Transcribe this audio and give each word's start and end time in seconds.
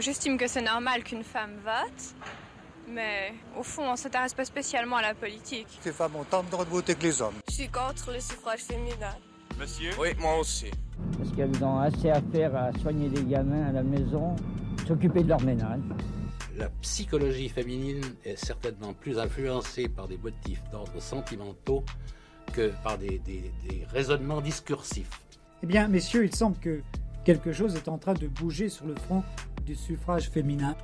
J'estime 0.00 0.36
que 0.38 0.46
c'est 0.48 0.62
normal 0.62 1.04
qu'une 1.04 1.22
femme 1.22 1.56
vote, 1.64 2.14
mais 2.88 3.32
au 3.58 3.62
fond, 3.62 3.82
on 3.92 3.96
s'intéresse 3.96 4.34
pas 4.34 4.44
spécialement 4.44 4.96
à 4.96 5.02
la 5.02 5.14
politique. 5.14 5.66
Les 5.84 5.92
femmes 5.92 6.16
ont 6.16 6.24
tant 6.24 6.42
de 6.42 6.50
droits 6.50 6.64
de 6.64 6.70
voter 6.70 6.94
que 6.94 7.02
les 7.04 7.22
hommes. 7.22 7.34
Je 7.48 7.54
suis 7.54 7.68
contre 7.68 8.10
le 8.12 8.20
suffrage 8.20 8.60
féminin. 8.60 9.14
Monsieur 9.58 9.90
Oui, 10.00 10.08
moi 10.18 10.38
aussi. 10.38 10.70
Parce 11.18 11.30
qu'elles 11.36 11.62
ont 11.64 11.78
assez 11.78 12.10
à 12.10 12.20
faire 12.32 12.54
à 12.56 12.72
soigner 12.80 13.08
les 13.08 13.22
gamins 13.24 13.66
à 13.68 13.72
la 13.72 13.82
maison, 13.82 14.34
s'occuper 14.86 15.22
de 15.22 15.28
leur 15.28 15.40
ménage. 15.42 15.80
La 16.56 16.68
psychologie 16.82 17.48
féminine 17.48 18.02
est 18.24 18.36
certainement 18.36 18.92
plus 18.92 19.18
influencée 19.18 19.88
par 19.88 20.08
des 20.08 20.18
motifs 20.18 20.62
d'ordre 20.70 21.00
sentimentaux 21.00 21.84
que 22.52 22.72
par 22.82 22.98
des, 22.98 23.18
des, 23.20 23.50
des 23.68 23.86
raisonnements 23.92 24.40
discursifs. 24.40 25.08
Eh 25.62 25.66
bien, 25.66 25.86
messieurs, 25.88 26.24
il 26.24 26.34
semble 26.34 26.58
que 26.58 26.82
quelque 27.24 27.52
chose 27.52 27.76
est 27.76 27.88
en 27.88 27.98
train 27.98 28.14
de 28.14 28.26
bouger 28.26 28.68
sur 28.68 28.86
le 28.86 28.94
front 28.94 29.22
du 29.64 29.74
suffrage 29.74 30.30
féminin. 30.30 30.76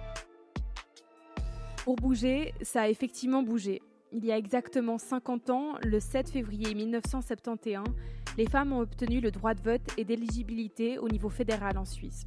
Pour 1.85 1.97
bouger, 1.97 2.55
ça 2.63 2.83
a 2.83 2.89
effectivement 2.89 3.43
bougé. 3.43 3.83
Il 4.13 4.25
y 4.25 4.33
a 4.33 4.39
exactement 4.39 4.99
50 4.99 5.51
ans, 5.51 5.75
le 5.85 6.01
7 6.01 6.31
février 6.31 6.75
1971, 6.75 7.87
les 8.39 8.47
femmes 8.47 8.73
ont 8.73 8.81
obtenu 8.81 9.21
le 9.21 9.31
droit 9.31 9.55
de 9.55 9.61
vote 9.61 9.83
et 9.99 10.05
d'éligibilité 10.05 10.99
au 10.99 11.09
niveau 11.09 11.29
fédéral 11.29 11.77
en 11.77 11.85
Suisse. 11.85 12.27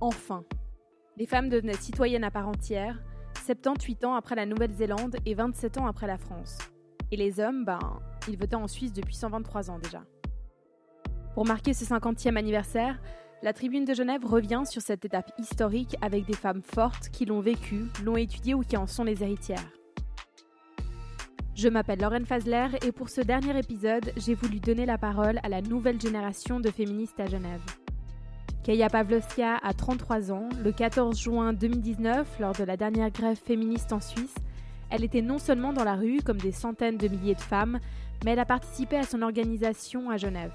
Enfin, 0.00 0.44
les 1.16 1.26
femmes 1.26 1.48
devenaient 1.48 1.74
citoyennes 1.74 2.24
à 2.24 2.30
part 2.30 2.48
entière, 2.48 3.02
78 3.44 4.04
ans 4.04 4.14
après 4.14 4.34
la 4.34 4.46
Nouvelle-Zélande 4.46 5.16
et 5.24 5.34
27 5.34 5.78
ans 5.78 5.86
après 5.86 6.06
la 6.06 6.18
France. 6.18 6.58
Et 7.10 7.16
les 7.16 7.38
hommes, 7.38 7.64
ben, 7.64 7.78
ils 8.28 8.36
votaient 8.36 8.56
en 8.56 8.66
Suisse 8.66 8.92
depuis 8.92 9.14
123 9.14 9.70
ans 9.70 9.78
déjà. 9.78 10.02
Pour 11.34 11.46
marquer 11.46 11.74
ce 11.74 11.84
50e 11.84 12.36
anniversaire, 12.36 13.00
la 13.42 13.52
Tribune 13.52 13.84
de 13.84 13.94
Genève 13.94 14.24
revient 14.24 14.62
sur 14.64 14.82
cette 14.82 15.04
étape 15.04 15.30
historique 15.38 15.96
avec 16.00 16.24
des 16.24 16.34
femmes 16.34 16.62
fortes 16.62 17.10
qui 17.10 17.26
l'ont 17.26 17.40
vécue, 17.40 17.84
l'ont 18.04 18.16
étudiée 18.16 18.54
ou 18.54 18.62
qui 18.62 18.76
en 18.76 18.86
sont 18.86 19.04
les 19.04 19.22
héritières. 19.22 19.68
Je 21.54 21.68
m'appelle 21.68 22.00
Lauren 22.00 22.24
Fazler 22.24 22.68
et 22.86 22.92
pour 22.92 23.08
ce 23.08 23.20
dernier 23.20 23.58
épisode, 23.58 24.12
j'ai 24.16 24.34
voulu 24.34 24.60
donner 24.60 24.84
la 24.84 24.98
parole 24.98 25.40
à 25.42 25.48
la 25.48 25.62
nouvelle 25.62 26.00
génération 26.00 26.60
de 26.60 26.70
féministes 26.70 27.18
à 27.20 27.26
Genève. 27.26 27.62
Kaya 28.62 28.88
Pavlovska 28.90 29.58
a 29.62 29.72
33 29.72 30.32
ans. 30.32 30.48
Le 30.62 30.72
14 30.72 31.18
juin 31.18 31.52
2019, 31.52 32.40
lors 32.40 32.52
de 32.52 32.64
la 32.64 32.76
dernière 32.76 33.10
grève 33.10 33.38
féministe 33.38 33.92
en 33.92 34.00
Suisse, 34.00 34.34
elle 34.90 35.04
était 35.04 35.22
non 35.22 35.38
seulement 35.38 35.72
dans 35.72 35.84
la 35.84 35.94
rue 35.94 36.20
comme 36.22 36.40
des 36.40 36.52
centaines 36.52 36.96
de 36.96 37.08
milliers 37.08 37.34
de 37.34 37.40
femmes, 37.40 37.78
mais 38.24 38.32
elle 38.32 38.38
a 38.38 38.44
participé 38.44 38.96
à 38.96 39.04
son 39.04 39.22
organisation 39.22 40.10
à 40.10 40.16
Genève. 40.16 40.52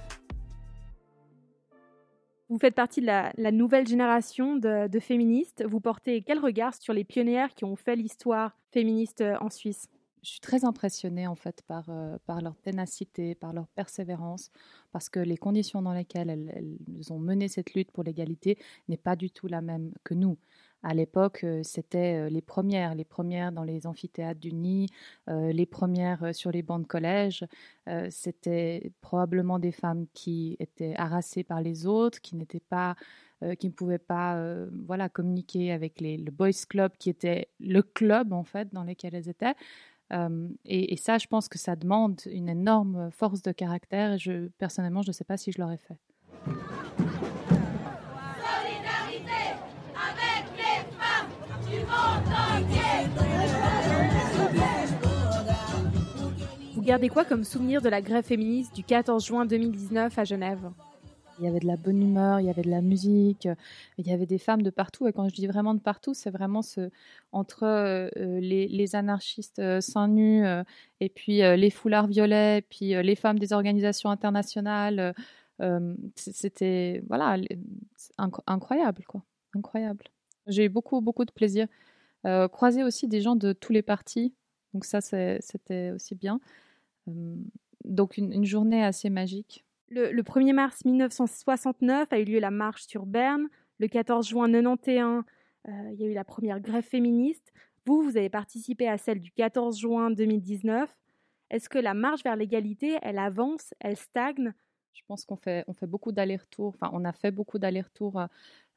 Vous 2.51 2.59
faites 2.59 2.75
partie 2.75 2.99
de 2.99 3.05
la, 3.05 3.51
nouvelle 3.53 3.87
génération 3.87 4.57
de, 4.57 4.99
féministes. 4.99 5.63
Vous 5.65 5.79
portez 5.79 6.21
quel 6.21 6.37
regard 6.37 6.73
sur 6.73 6.93
les 6.93 7.05
pionnières 7.05 7.55
qui 7.55 7.63
ont 7.63 7.77
fait 7.77 7.95
l'histoire 7.95 8.57
féministe 8.73 9.23
en 9.39 9.49
Suisse? 9.49 9.87
Je 10.21 10.31
suis 10.31 10.41
très 10.41 10.65
impressionnée 10.65 11.27
en 11.27 11.35
fait 11.35 11.61
par, 11.65 11.85
euh, 11.87 12.17
par 12.25 12.41
leur 12.41 12.57
ténacité, 12.57 13.35
par 13.35 13.53
leur 13.53 13.67
persévérance, 13.69 14.51
parce 14.91 15.07
que 15.07 15.21
les 15.21 15.37
conditions 15.37 15.81
dans 15.81 15.93
lesquelles 15.93 16.29
elles, 16.29 16.51
elles 16.53 17.13
ont 17.13 17.19
mené 17.19 17.47
cette 17.47 17.73
lutte 17.73 17.89
pour 17.91 18.03
l'égalité 18.03 18.57
n'est 18.89 18.97
pas 18.97 19.15
du 19.15 19.31
tout 19.31 19.47
la 19.47 19.61
même 19.61 19.93
que 20.03 20.13
nous. 20.13 20.37
À 20.83 20.93
l'époque, 20.93 21.43
euh, 21.43 21.61
c'était 21.63 22.15
euh, 22.15 22.29
les 22.29 22.41
premières, 22.41 22.95
les 22.95 23.05
premières 23.05 23.51
dans 23.51 23.63
les 23.63 23.85
amphithéâtres 23.85 24.39
du 24.39 24.51
Nid, 24.51 24.89
euh, 25.29 25.51
les 25.51 25.67
premières 25.67 26.33
sur 26.33 26.51
les 26.51 26.63
bancs 26.63 26.81
de 26.81 26.87
collège. 26.87 27.45
C'était 28.09 28.91
probablement 29.01 29.59
des 29.59 29.71
femmes 29.71 30.05
qui 30.13 30.55
étaient 30.59 30.93
harassées 30.95 31.43
par 31.43 31.61
les 31.61 31.87
autres, 31.87 32.21
qui 32.21 32.35
n'étaient 32.35 32.61
pas 32.61 32.95
qui 33.57 33.67
ne 33.67 33.73
pouvaient 33.73 33.97
pas 33.97 34.39
voilà, 34.85 35.09
communiquer 35.09 35.71
avec 35.71 35.99
le 35.99 36.29
Boys 36.29 36.51
Club, 36.69 36.91
qui 36.99 37.09
était 37.09 37.49
le 37.59 37.81
club 37.81 38.33
en 38.33 38.43
fait 38.43 38.71
dans 38.71 38.83
lequel 38.83 39.15
elles 39.15 39.29
étaient. 39.29 39.55
Et, 40.65 40.95
ça, 40.95 41.17
je 41.17 41.27
pense 41.27 41.49
que 41.49 41.57
ça 41.57 41.75
demande 41.75 42.21
une 42.27 42.49
énorme 42.49 43.09
force 43.11 43.41
de 43.41 43.51
caractère. 43.51 44.17
Personnellement, 44.59 45.01
je 45.01 45.09
ne 45.09 45.13
sais 45.13 45.25
pas 45.25 45.37
si 45.37 45.51
je 45.51 45.59
l'aurais 45.59 45.79
fait. 45.79 45.97
Gardez 56.91 57.07
quoi 57.07 57.23
comme 57.23 57.45
souvenir 57.45 57.81
de 57.81 57.87
la 57.87 58.01
grève 58.01 58.25
féministe 58.25 58.75
du 58.75 58.83
14 58.83 59.25
juin 59.25 59.45
2019 59.45 60.19
à 60.19 60.25
Genève? 60.25 60.71
Il 61.39 61.45
y 61.45 61.47
avait 61.47 61.61
de 61.61 61.65
la 61.65 61.77
bonne 61.77 62.03
humeur, 62.03 62.41
il 62.41 62.47
y 62.47 62.49
avait 62.49 62.63
de 62.63 62.69
la 62.69 62.81
musique, 62.81 63.47
il 63.97 64.05
y 64.05 64.11
avait 64.11 64.25
des 64.25 64.37
femmes 64.37 64.61
de 64.61 64.71
partout. 64.71 65.07
Et 65.07 65.13
quand 65.13 65.29
je 65.29 65.33
dis 65.33 65.47
vraiment 65.47 65.73
de 65.73 65.79
partout, 65.79 66.13
c'est 66.13 66.31
vraiment 66.31 66.59
entre 67.31 67.63
euh, 67.63 68.09
les, 68.41 68.67
les, 68.67 68.93
anarchistes 68.93 69.59
euh, 69.59 69.79
seins 69.79 70.09
nus 70.09 70.45
euh, 70.45 70.63
et 70.99 71.07
puis 71.07 71.43
euh, 71.43 71.55
les 71.55 71.69
foulards 71.69 72.07
violets, 72.07 72.61
puis 72.69 72.89
les 73.01 73.15
femmes 73.15 73.39
des 73.39 73.53
organisations 73.53 74.09
internationales. 74.09 75.15
C'était 76.17 77.01
voilà 77.07 77.37
inc 78.17 78.35
incroyable 78.47 79.05
quoi, 79.07 79.23
incroyable. 79.55 80.03
J'ai 80.45 80.65
eu 80.65 80.69
beaucoup 80.69 80.99
beaucoup 80.99 81.23
de 81.23 81.31
plaisir. 81.31 81.67
croiser 82.51 82.83
aussi 82.83 83.07
des 83.07 83.21
gens 83.21 83.37
de 83.37 83.53
tous 83.53 83.71
les 83.71 83.81
partis, 83.81 84.33
donc 84.73 84.83
ça 84.83 84.99
c'était 84.99 85.91
aussi 85.91 86.15
bien. 86.15 86.41
Donc 87.07 88.17
une, 88.17 88.31
une 88.33 88.45
journée 88.45 88.83
assez 88.83 89.09
magique. 89.09 89.65
Le, 89.89 90.11
le, 90.11 90.23
1er 90.23 90.53
mars 90.53 90.85
1969 90.85 92.11
a 92.11 92.19
eu 92.19 92.23
lieu 92.23 92.39
la 92.39 92.51
marche 92.51 92.83
sur 92.87 93.05
Berne. 93.05 93.47
Le 93.79 93.87
14 93.87 94.27
juin 94.27 94.51
91, 94.51 95.23
euh, 95.67 95.71
il 95.93 95.99
y 95.99 96.05
a 96.05 96.07
eu 96.07 96.13
la 96.13 96.23
première 96.23 96.59
grève 96.59 96.83
féministe. 96.83 97.51
Vous, 97.85 98.01
vous 98.01 98.15
avez 98.15 98.29
participé 98.29 98.87
à 98.87 98.97
celle 98.97 99.19
du 99.19 99.31
14 99.31 99.77
juin 99.79 100.11
2019. 100.11 100.95
Est-ce 101.49 101.67
que 101.67 101.79
la 101.79 101.93
marche 101.93 102.23
vers 102.23 102.35
l'égalité, 102.35 102.97
elle 103.01 103.17
avance, 103.17 103.73
elle 103.79 103.97
stagne? 103.97 104.53
Je 104.93 105.01
pense 105.07 105.25
qu'on 105.25 105.35
fait, 105.35 105.63
on 105.67 105.73
fait 105.73 105.87
beaucoup 105.87 106.11
d'allers-retours. 106.11 106.75
Enfin, 106.79 106.89
on 106.93 107.03
a 107.05 107.11
fait 107.11 107.31
beaucoup 107.31 107.59
d'allers-retours 107.59 108.19
euh, 108.19 108.27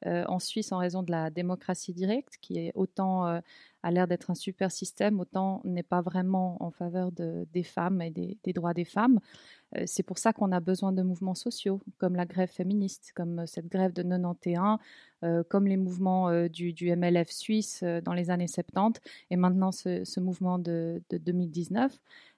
en 0.05 0.39
Suisse 0.39 0.71
en 0.71 0.77
raison 0.77 1.03
de 1.03 1.11
la 1.11 1.29
démocratie 1.29 1.93
directe, 1.93 2.37
qui 2.41 2.59
est 2.59 2.71
autant 2.75 3.27
euh, 3.27 3.39
a 3.85 3.91
l'air 3.91 4.07
d'être 4.07 4.31
un 4.31 4.35
super 4.35 4.71
système, 4.71 5.19
autant 5.19 5.61
n'est 5.63 5.83
pas 5.83 6.01
vraiment 6.01 6.57
en 6.59 6.71
faveur 6.71 7.11
de, 7.11 7.47
des 7.53 7.61
femmes 7.61 8.01
et 8.01 8.09
des, 8.09 8.53
droits 8.53 8.73
des 8.73 8.83
femmes. 8.83 9.19
Euh, 9.77 9.83
c'est 9.85 10.01
pour 10.01 10.17
ça 10.17 10.33
qu'on 10.33 10.51
a 10.51 10.59
besoin 10.59 10.91
de 10.91 11.03
mouvements 11.03 11.35
sociaux, 11.35 11.79
comme 11.99 12.15
la 12.15 12.25
grève 12.25 12.49
féministe, 12.49 13.11
comme 13.15 13.45
cette 13.45 13.67
grève 13.67 13.93
de 13.93 14.01
91, 14.01 14.79
euh, 15.23 15.43
comme 15.47 15.67
les 15.67 15.77
mouvements 15.77 16.29
euh, 16.29 16.47
du, 16.47 16.73
MLF 16.95 17.29
suisse 17.29 17.81
euh, 17.83 18.01
dans 18.01 18.13
les 18.13 18.31
années 18.31 18.47
70, 18.47 18.99
et 19.29 19.35
maintenant 19.35 19.71
ce, 19.71 20.03
ce 20.03 20.19
mouvement 20.19 20.59
de, 20.59 21.01
de, 21.09 21.17
2019. 21.17 21.91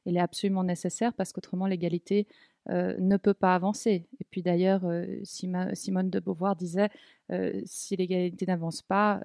Il 0.06 0.16
est 0.16 0.22
absolument 0.22 0.64
nécessaire 0.64 1.14
parce 1.14 1.34
qu'autrement 1.34 1.66
l'égalité 1.66 2.28
euh, 2.70 2.96
ne 3.00 3.18
peut 3.18 3.34
pas 3.34 3.56
avancer. 3.56 4.08
Et 4.20 4.26
puis 4.30 4.42
d'ailleurs, 4.42 4.86
euh, 4.86 5.06
Simone 5.24 6.10
de 6.10 6.20
Beauvoir 6.20 6.56
disait, 6.56 6.90
si 7.66 7.96
l'égalité 7.98 8.46
n'avance 8.46 8.82
pas, 8.82 9.22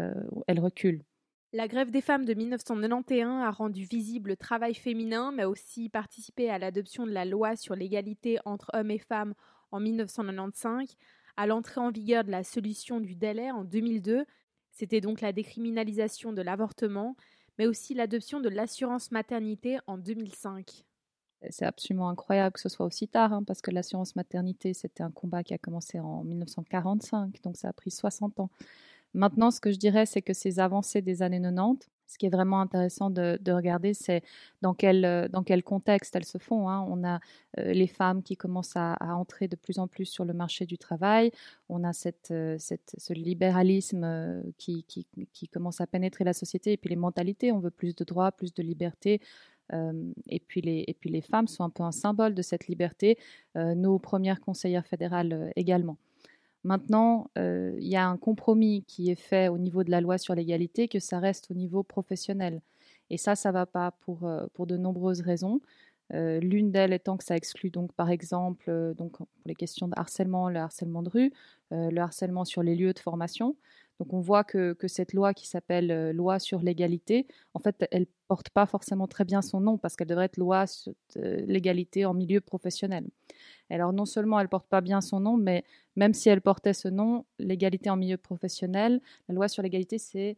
elle 0.48 0.58
recule. 0.58 1.04
La 1.52 1.68
grève 1.68 1.90
des 1.90 2.00
femmes 2.00 2.24
de 2.24 2.34
1991 2.34 3.42
a 3.42 3.50
rendu 3.50 3.84
visible 3.84 4.30
le 4.30 4.36
travail 4.36 4.74
féminin, 4.74 5.32
mais 5.32 5.44
aussi 5.44 5.88
participé 5.88 6.48
à 6.48 6.58
l'adoption 6.58 7.06
de 7.06 7.12
la 7.12 7.26
loi 7.26 7.56
sur 7.56 7.76
l'égalité 7.76 8.38
entre 8.46 8.70
hommes 8.72 8.90
et 8.90 8.98
femmes 8.98 9.34
en 9.70 9.78
1995, 9.78 10.96
à 11.36 11.46
l'entrée 11.46 11.80
en 11.80 11.90
vigueur 11.90 12.24
de 12.24 12.30
la 12.30 12.42
solution 12.42 13.00
du 13.00 13.14
délai 13.14 13.50
en 13.50 13.64
2002. 13.64 14.24
C'était 14.70 15.02
donc 15.02 15.20
la 15.20 15.32
décriminalisation 15.32 16.32
de 16.32 16.40
l'avortement, 16.40 17.16
mais 17.58 17.66
aussi 17.66 17.92
l'adoption 17.92 18.40
de 18.40 18.48
l'assurance 18.48 19.10
maternité 19.10 19.78
en 19.86 19.98
2005. 19.98 20.86
C'est 21.50 21.64
absolument 21.64 22.08
incroyable 22.08 22.52
que 22.52 22.60
ce 22.60 22.68
soit 22.68 22.86
aussi 22.86 23.08
tard, 23.08 23.32
hein, 23.32 23.42
parce 23.44 23.60
que 23.60 23.70
l'assurance 23.70 24.16
maternité, 24.16 24.74
c'était 24.74 25.02
un 25.02 25.10
combat 25.10 25.42
qui 25.42 25.54
a 25.54 25.58
commencé 25.58 26.00
en 26.00 26.24
1945, 26.24 27.42
donc 27.42 27.56
ça 27.56 27.68
a 27.68 27.72
pris 27.72 27.90
60 27.90 28.40
ans. 28.40 28.50
Maintenant, 29.14 29.50
ce 29.50 29.60
que 29.60 29.70
je 29.70 29.78
dirais, 29.78 30.06
c'est 30.06 30.22
que 30.22 30.32
ces 30.32 30.58
avancées 30.58 31.02
des 31.02 31.22
années 31.22 31.40
90, 31.40 31.88
ce 32.06 32.18
qui 32.18 32.26
est 32.26 32.30
vraiment 32.30 32.60
intéressant 32.60 33.10
de, 33.10 33.38
de 33.40 33.52
regarder, 33.52 33.94
c'est 33.94 34.22
dans 34.60 34.74
quel, 34.74 35.28
dans 35.30 35.42
quel 35.42 35.62
contexte 35.62 36.14
elles 36.14 36.26
se 36.26 36.38
font. 36.38 36.68
Hein. 36.68 36.84
On 36.88 37.04
a 37.04 37.20
euh, 37.58 37.72
les 37.72 37.86
femmes 37.86 38.22
qui 38.22 38.36
commencent 38.36 38.76
à, 38.76 38.96
entrer 39.00 39.48
de 39.48 39.56
plus 39.56 39.78
en 39.78 39.88
plus 39.88 40.04
sur 40.04 40.24
le 40.24 40.34
marché 40.34 40.66
du 40.66 40.76
travail. 40.76 41.32
On 41.70 41.84
a 41.84 41.92
euh, 42.30 42.58
ce 42.58 43.12
libéralisme 43.14 44.04
euh, 44.04 44.42
qui, 44.58 44.84
qui, 44.84 45.48
commence 45.48 45.80
à 45.80 45.86
pénétrer 45.86 46.24
la 46.24 46.34
société 46.34 46.72
et 46.72 46.76
puis 46.76 46.90
les 46.90 46.96
mentalités. 46.96 47.50
On 47.50 47.60
veut 47.60 47.70
plus 47.70 47.94
de 47.94 48.04
droits, 48.04 48.30
plus 48.30 48.52
de 48.52 48.62
liberté. 48.62 49.20
Euh, 49.72 50.12
et, 50.28 50.40
puis 50.40 50.60
les, 50.60 50.84
et 50.86 50.94
puis 50.94 51.10
les 51.10 51.22
femmes 51.22 51.48
sont 51.48 51.64
un 51.64 51.70
peu 51.70 51.82
un 51.82 51.92
symbole 51.92 52.34
de 52.34 52.42
cette 52.42 52.68
liberté. 52.68 53.18
Euh, 53.56 53.74
nos 53.74 53.98
premières 53.98 54.40
conseillères 54.40 54.86
fédérales 54.86 55.52
également. 55.56 55.96
Maintenant, 56.64 57.30
euh, 57.38 57.76
il 57.80 57.88
y 57.88 57.96
a 57.96 58.06
un 58.06 58.16
compromis 58.16 58.84
qui 58.86 59.10
est 59.10 59.16
fait 59.16 59.48
au 59.48 59.58
niveau 59.58 59.82
de 59.82 59.90
la 59.90 60.00
loi 60.00 60.16
sur 60.18 60.34
l'égalité, 60.34 60.86
que 60.86 61.00
ça 61.00 61.18
reste 61.18 61.50
au 61.50 61.54
niveau 61.54 61.82
professionnel. 61.82 62.62
Et 63.10 63.18
ça, 63.18 63.34
ça 63.34 63.50
ne 63.50 63.54
va 63.54 63.66
pas 63.66 63.90
pour, 63.90 64.24
euh, 64.24 64.46
pour 64.54 64.66
de 64.66 64.76
nombreuses 64.76 65.22
raisons. 65.22 65.60
Euh, 66.14 66.40
L'une 66.40 66.70
d'elles 66.70 66.92
étant 66.92 67.16
que 67.16 67.24
ça 67.24 67.36
exclut 67.36 67.70
donc 67.70 67.92
par 67.94 68.10
exemple 68.10 68.66
euh, 68.68 68.92
donc 68.92 69.12
pour 69.16 69.26
les 69.46 69.54
questions 69.54 69.88
de 69.88 69.94
harcèlement, 69.96 70.48
le 70.50 70.58
harcèlement 70.60 71.02
de 71.02 71.08
rue, 71.08 71.32
le 71.70 72.00
harcèlement 72.00 72.44
sur 72.44 72.62
les 72.62 72.76
lieux 72.76 72.92
de 72.92 72.98
formation. 72.98 73.56
Donc 74.02 74.14
on 74.14 74.20
voit 74.20 74.42
que, 74.42 74.74
cette 74.88 75.12
loi 75.12 75.32
qui 75.32 75.46
s'appelle 75.46 76.10
loi 76.10 76.40
sur 76.40 76.60
l'égalité, 76.60 77.28
en 77.54 77.60
fait, 77.60 77.86
elle 77.92 78.06
porte 78.26 78.50
pas 78.50 78.66
forcément 78.66 79.06
très 79.06 79.24
bien 79.24 79.42
son 79.42 79.60
nom 79.60 79.78
parce 79.78 79.94
qu'elle 79.94 80.08
devrait 80.08 80.24
être 80.24 80.38
loi 80.38 80.66
sur 80.66 80.92
l'égalité 81.14 82.04
en 82.04 82.12
milieu 82.12 82.40
professionnel. 82.40 83.06
Alors 83.70 83.92
non 83.92 84.04
seulement 84.04 84.40
elle 84.40 84.48
porte 84.48 84.66
pas 84.66 84.80
bien 84.80 85.00
son 85.00 85.20
nom, 85.20 85.36
mais 85.36 85.62
même 85.94 86.14
si 86.14 86.28
elle 86.28 86.40
portait 86.40 86.72
ce 86.72 86.88
nom, 86.88 87.26
l'égalité 87.38 87.90
en 87.90 87.96
milieu 87.96 88.16
professionnel, 88.16 89.00
la 89.28 89.36
loi 89.36 89.46
sur 89.46 89.62
l'égalité, 89.62 89.98
c'est 89.98 90.36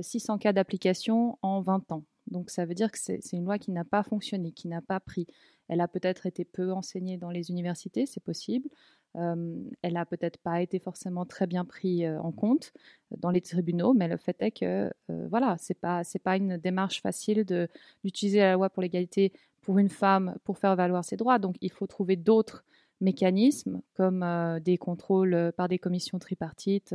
600 0.00 0.38
cas 0.38 0.54
d'application 0.54 1.38
en 1.42 1.60
20 1.60 1.92
ans. 1.92 2.04
Donc 2.28 2.48
ça 2.48 2.64
veut 2.64 2.74
dire 2.74 2.90
que 2.90 2.98
c'est 2.98 3.20
une 3.34 3.44
loi 3.44 3.58
qui 3.58 3.72
n'a 3.72 3.84
pas 3.84 4.02
fonctionné, 4.02 4.52
qui 4.52 4.68
n'a 4.68 4.80
pas 4.80 5.00
pris. 5.00 5.26
Elle 5.68 5.82
a 5.82 5.88
peut-être 5.88 6.24
été 6.24 6.46
peu 6.46 6.72
enseignée 6.72 7.18
dans 7.18 7.30
les 7.30 7.50
universités, 7.50 8.06
c'est 8.06 8.24
possible. 8.24 8.70
Elle 9.14 9.92
n'a 9.92 10.06
peut-être 10.06 10.38
pas 10.38 10.62
été 10.62 10.78
forcément 10.78 11.26
très 11.26 11.46
bien 11.46 11.64
prise 11.64 12.06
en 12.22 12.32
compte 12.32 12.72
dans 13.18 13.30
les 13.30 13.40
tribunaux, 13.40 13.92
mais 13.92 14.08
le 14.08 14.16
fait 14.16 14.36
est 14.40 14.50
que 14.52 14.90
voilà, 15.08 15.56
c'est 15.58 15.78
pas 15.78 16.04
c'est 16.04 16.18
pas 16.18 16.36
une 16.36 16.56
démarche 16.56 17.02
facile 17.02 17.44
d'utiliser 18.02 18.38
la 18.38 18.54
loi 18.54 18.70
pour 18.70 18.82
l'égalité 18.82 19.32
pour 19.60 19.78
une 19.78 19.90
femme 19.90 20.36
pour 20.44 20.58
faire 20.58 20.76
valoir 20.76 21.04
ses 21.04 21.16
droits. 21.16 21.38
Donc 21.38 21.56
il 21.60 21.70
faut 21.70 21.86
trouver 21.86 22.16
d'autres 22.16 22.64
mécanismes 23.00 23.82
comme 23.94 24.24
des 24.64 24.78
contrôles 24.78 25.52
par 25.56 25.68
des 25.68 25.78
commissions 25.78 26.18
tripartites, 26.18 26.94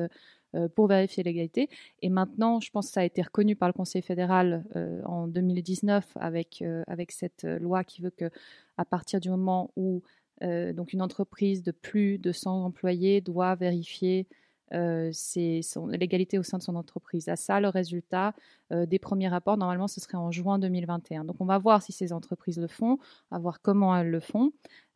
pour 0.75 0.87
vérifier 0.87 1.23
l'égalité. 1.23 1.69
Et 2.01 2.09
maintenant, 2.09 2.61
je 2.61 2.71
pense 2.71 2.87
que 2.87 2.93
ça 2.93 3.01
a 3.01 3.03
été 3.03 3.21
reconnu 3.21 3.57
par 3.57 3.67
le 3.67 3.73
Conseil 3.73 4.01
fédéral 4.01 4.63
en 5.05 5.27
2019 5.27 6.13
avec, 6.15 6.63
avec 6.87 7.11
cette 7.11 7.43
loi 7.43 7.83
qui 7.83 8.01
veut 8.01 8.09
que 8.09 8.31
à 8.77 8.85
partir 8.85 9.19
du 9.19 9.29
moment 9.29 9.71
où 9.75 10.01
donc 10.41 10.93
une 10.93 11.01
entreprise 11.01 11.63
de 11.63 11.71
plus 11.71 12.17
de 12.17 12.31
100 12.31 12.65
employés 12.65 13.21
doit 13.21 13.55
vérifier 13.55 14.27
l'égalité 14.71 16.37
au 16.37 16.43
sein 16.43 16.57
de 16.57 16.63
son 16.63 16.75
entreprise. 16.75 17.29
À 17.29 17.35
ça, 17.35 17.61
le 17.61 17.69
résultat 17.69 18.33
des 18.71 18.99
premiers 18.99 19.29
rapports, 19.29 19.57
normalement, 19.57 19.87
ce 19.87 20.01
serait 20.01 20.17
en 20.17 20.29
juin 20.31 20.59
2021. 20.59 21.23
Donc, 21.23 21.37
on 21.39 21.45
va 21.45 21.57
voir 21.57 21.81
si 21.81 21.93
ces 21.93 22.11
entreprises 22.11 22.59
le 22.59 22.67
font, 22.67 22.99
à 23.31 23.39
voir 23.39 23.61
comment 23.61 23.95
elles 23.95 24.09
le 24.09 24.19
font. 24.19 24.51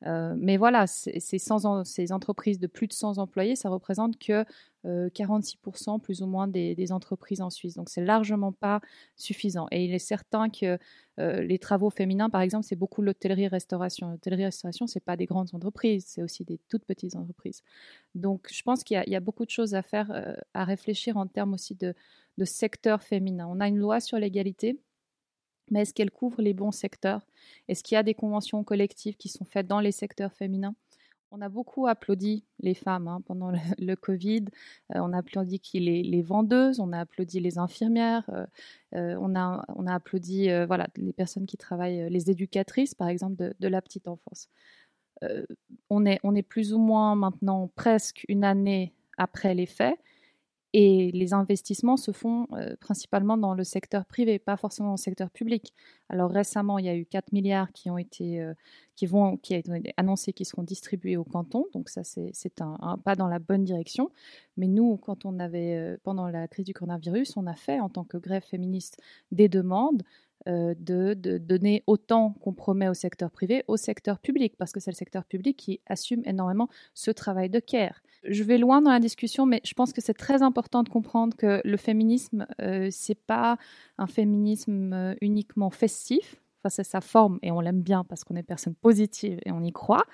Mais 0.05 0.57
voilà, 0.57 0.87
ces, 0.87 2.11
entreprises 2.11 2.59
de 2.59 2.67
plus 2.67 2.87
de 2.87 2.93
100 2.93 3.17
employés, 3.17 3.55
ça 3.55 3.69
représente 3.69 4.17
que 4.17 4.45
46% 4.83 5.95
euh, 5.95 5.99
plus 5.99 6.21
ou 6.21 6.27
moins 6.27 6.47
des, 6.47 6.91
entreprises 6.91 7.41
en 7.41 7.49
Suisse. 7.49 7.75
Donc 7.75 7.89
c'est 7.89 8.03
largement 8.03 8.51
pas 8.51 8.81
suffisant. 9.15 9.67
Et 9.71 9.85
il 9.85 9.93
est 9.93 9.99
certain 9.99 10.49
que 10.49 10.79
euh, 11.19 11.41
les 11.43 11.59
travaux 11.59 11.89
féminins, 11.89 12.29
par 12.29 12.41
exemple, 12.41 12.65
c'est 12.65 12.75
beaucoup 12.75 13.01
l'hôtellerie-restauration. 13.01 14.09
L'hôtellerie-restauration, 14.09 14.87
c'est 14.87 15.03
pas 15.03 15.17
des 15.17 15.25
grandes 15.25 15.53
entreprises, 15.53 16.05
c'est 16.07 16.23
aussi 16.23 16.43
des 16.43 16.59
toutes 16.69 16.85
petites 16.85 17.15
entreprises. 17.15 17.61
Donc 18.15 18.47
je 18.51 18.63
pense 18.63 18.83
qu'il 18.83 19.01
y, 19.05 19.15
a 19.15 19.19
beaucoup 19.19 19.45
de 19.45 19.51
choses 19.51 19.75
à 19.75 19.83
faire, 19.83 20.09
euh, 20.11 20.33
à 20.53 20.63
réfléchir 20.63 21.17
en 21.17 21.27
termes 21.27 21.53
aussi 21.53 21.75
de, 21.75 21.93
de 22.37 22.45
secteur 22.45 23.03
féminin. 23.03 23.47
On 23.49 23.59
a 23.59 23.67
une 23.67 23.77
loi 23.77 23.99
sur 23.99 24.17
l'égalité. 24.17 24.79
Mais 25.71 25.81
est-ce 25.81 25.93
qu'elle 25.93 26.11
couvre 26.11 26.41
les 26.41 26.53
bons 26.53 26.71
secteurs? 26.71 27.25
Est-ce 27.67 27.83
qu'il 27.83 27.95
y 27.95 27.97
a 27.97 28.03
des 28.03 28.13
conventions 28.13 28.63
collectives 28.63 29.17
qui 29.17 29.29
sont 29.29 29.45
faites 29.45 29.67
dans 29.67 29.79
les 29.79 29.91
secteurs 29.91 30.33
féminins? 30.33 30.75
On 31.33 31.39
a 31.39 31.47
beaucoup 31.47 31.87
applaudi 31.87 32.43
les 32.59 32.73
femmes 32.73 33.07
hein, 33.07 33.21
pendant 33.25 33.51
le, 33.51 33.95
Covid. 33.95 34.45
Euh, 34.93 34.99
on 34.99 35.13
a 35.13 35.19
applaudi 35.19 35.61
les, 35.73 36.21
vendeuses, 36.21 36.81
on 36.81 36.91
a 36.91 36.99
applaudi 36.99 37.39
les 37.39 37.57
infirmières, 37.57 38.29
euh, 38.33 38.45
euh, 38.95 39.15
on, 39.19 39.35
a, 39.35 39.63
applaudi 39.87 40.49
voilà, 40.67 40.87
les 40.97 41.13
personnes 41.13 41.45
qui 41.45 41.55
travaillent, 41.55 42.09
les 42.09 42.29
éducatrices 42.29 42.93
par 42.93 43.07
exemple 43.07 43.37
de, 43.37 43.55
de 43.57 43.67
la 43.69 43.81
petite 43.81 44.09
enfance. 44.09 44.49
on, 45.89 46.05
est, 46.05 46.19
on 46.23 46.35
est 46.35 46.43
plus 46.43 46.73
ou 46.73 46.79
moins 46.79 47.15
maintenant 47.15 47.71
presque 47.75 48.25
une 48.27 48.43
année 48.43 48.93
après 49.17 49.55
les 49.55 49.67
faits 49.67 49.97
et 50.73 51.11
les 51.11 51.33
investissements 51.33 51.97
se 51.97 52.11
font 52.11 52.47
euh, 52.53 52.75
principalement 52.79 53.37
dans 53.37 53.53
le 53.53 53.63
secteur 53.63 54.05
privé, 54.05 54.39
pas 54.39 54.55
forcément 54.55 54.89
dans 54.89 54.93
le 54.93 54.97
secteur 54.97 55.29
public. 55.29 55.73
Alors 56.07 56.31
récemment, 56.31 56.79
il 56.79 56.85
y 56.85 56.89
a 56.89 56.95
eu 56.95 57.05
4 57.05 57.33
milliards 57.33 57.71
qui 57.73 57.89
ont 57.89 57.97
été, 57.97 58.39
euh, 58.41 58.53
qui 58.95 59.05
vont, 59.05 59.35
qui 59.35 59.53
été 59.53 59.93
annoncés, 59.97 60.31
qui 60.31 60.45
seront 60.45 60.63
distribués 60.63 61.17
au 61.17 61.25
canton. 61.25 61.65
Donc 61.73 61.89
ça, 61.89 62.03
c'est 62.03 62.61
un, 62.61 62.97
pas 63.03 63.15
dans 63.15 63.27
la 63.27 63.39
bonne 63.39 63.65
direction. 63.65 64.11
Mais 64.55 64.67
nous, 64.67 64.95
quand 64.97 65.25
on 65.25 65.39
avait, 65.39 65.75
euh, 65.75 65.97
pendant 66.03 66.29
la 66.29 66.47
crise 66.47 66.65
du 66.65 66.73
coronavirus, 66.73 67.35
on 67.35 67.47
a 67.47 67.55
fait 67.55 67.81
en 67.81 67.89
tant 67.89 68.05
que 68.05 68.17
grève 68.17 68.43
féministe 68.43 69.01
des 69.31 69.49
demandes 69.49 70.03
de, 70.47 71.13
de, 71.13 71.37
donner 71.37 71.83
autant 71.85 72.31
qu'on 72.41 72.53
promet 72.53 72.87
au 72.87 72.95
secteur 72.95 73.29
privé 73.29 73.63
au 73.67 73.77
secteur 73.77 74.17
public, 74.17 74.55
parce 74.57 74.71
que 74.71 74.79
c'est 74.79 74.89
le 74.89 74.95
secteur 74.95 75.23
public 75.23 75.55
qui 75.55 75.81
assume 75.85 76.23
énormément 76.25 76.67
ce 76.95 77.11
travail 77.11 77.47
de 77.51 77.59
care. 77.59 78.01
Je 78.23 78.43
vais 78.43 78.59
loin 78.59 78.81
dans 78.81 78.91
la 78.91 78.99
discussion, 78.99 79.47
mais 79.47 79.61
je 79.63 79.73
pense 79.73 79.93
que 79.93 80.01
c'est 80.01 80.13
très 80.13 80.43
important 80.43 80.83
de 80.83 80.89
comprendre 80.89 81.35
que 81.35 81.59
le 81.63 81.77
féminisme, 81.77 82.45
euh, 82.61 82.89
c'est 82.91 83.15
pas 83.15 83.57
un 83.97 84.05
féminisme 84.05 84.93
euh, 84.93 85.15
uniquement 85.21 85.71
festif. 85.71 86.39
Enfin, 86.59 86.69
c'est 86.69 86.83
sa 86.83 87.01
forme 87.01 87.39
et 87.41 87.51
on 87.51 87.59
l'aime 87.59 87.81
bien 87.81 88.03
parce 88.03 88.23
qu'on 88.23 88.35
est 88.35 88.43
personne 88.43 88.75
positive 88.75 89.39
et 89.43 89.51
on 89.51 89.63
y 89.63 89.71
croit. 89.71 90.05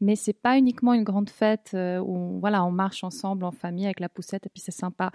Mais 0.00 0.14
c'est 0.14 0.32
pas 0.32 0.56
uniquement 0.56 0.94
une 0.94 1.02
grande 1.02 1.30
fête 1.30 1.72
euh, 1.74 1.98
où 1.98 2.38
voilà, 2.38 2.64
on 2.64 2.70
marche 2.70 3.02
ensemble 3.02 3.44
en 3.44 3.50
famille 3.50 3.86
avec 3.86 3.98
la 3.98 4.08
poussette 4.08 4.46
et 4.46 4.48
puis 4.48 4.62
c'est 4.62 4.70
sympa. 4.70 5.10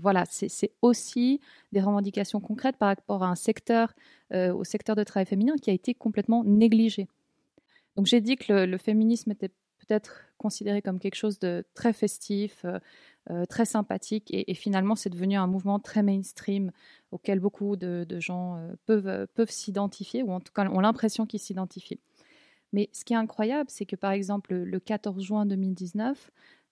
voilà, 0.00 0.24
c'est 0.30 0.72
aussi 0.80 1.38
des 1.72 1.82
revendications 1.82 2.40
concrètes 2.40 2.78
par 2.78 2.88
rapport 2.88 3.22
à 3.22 3.28
un 3.28 3.34
secteur, 3.34 3.94
au 4.32 4.64
secteur 4.64 4.96
de 4.96 5.04
travail 5.04 5.26
féminin 5.26 5.56
qui 5.60 5.68
a 5.68 5.74
été 5.74 5.92
complètement 5.92 6.42
négligé. 6.44 7.06
Donc 7.96 8.06
j'ai 8.06 8.22
dit 8.22 8.36
que 8.36 8.64
le 8.64 8.78
féminisme 8.78 9.30
était 9.32 9.50
peut-être 9.86 10.31
considéré 10.42 10.82
comme 10.82 10.98
quelque 10.98 11.14
chose 11.14 11.38
de 11.38 11.64
très 11.74 11.92
festif, 11.92 12.64
euh, 12.64 12.78
euh, 13.30 13.46
très 13.46 13.64
sympathique, 13.64 14.28
et, 14.32 14.52
finalement 14.54 14.96
c'est 14.96 15.08
devenu 15.10 15.36
un 15.36 15.46
mouvement 15.46 15.78
très 15.78 16.02
mainstream 16.02 16.72
auquel 17.12 17.40
beaucoup 17.40 17.76
de, 17.76 18.04
gens 18.18 18.56
euh, 18.56 18.72
peuvent, 18.86 19.26
peuvent 19.34 19.50
s'identifier, 19.50 20.22
ou 20.22 20.32
en 20.32 20.40
tout 20.40 20.52
cas 20.52 20.68
ont 20.68 20.80
l'impression 20.80 21.24
qu'ils 21.24 21.40
s'identifient. 21.40 22.00
Mais 22.72 22.90
ce 22.92 23.04
qui 23.04 23.12
est 23.12 23.16
incroyable, 23.16 23.70
c'est 23.70 23.86
que 23.86 23.96
par 23.96 24.10
exemple 24.10 24.54
le 24.54 24.80
14 24.80 25.22
juin 25.22 25.46
2019, 25.46 26.30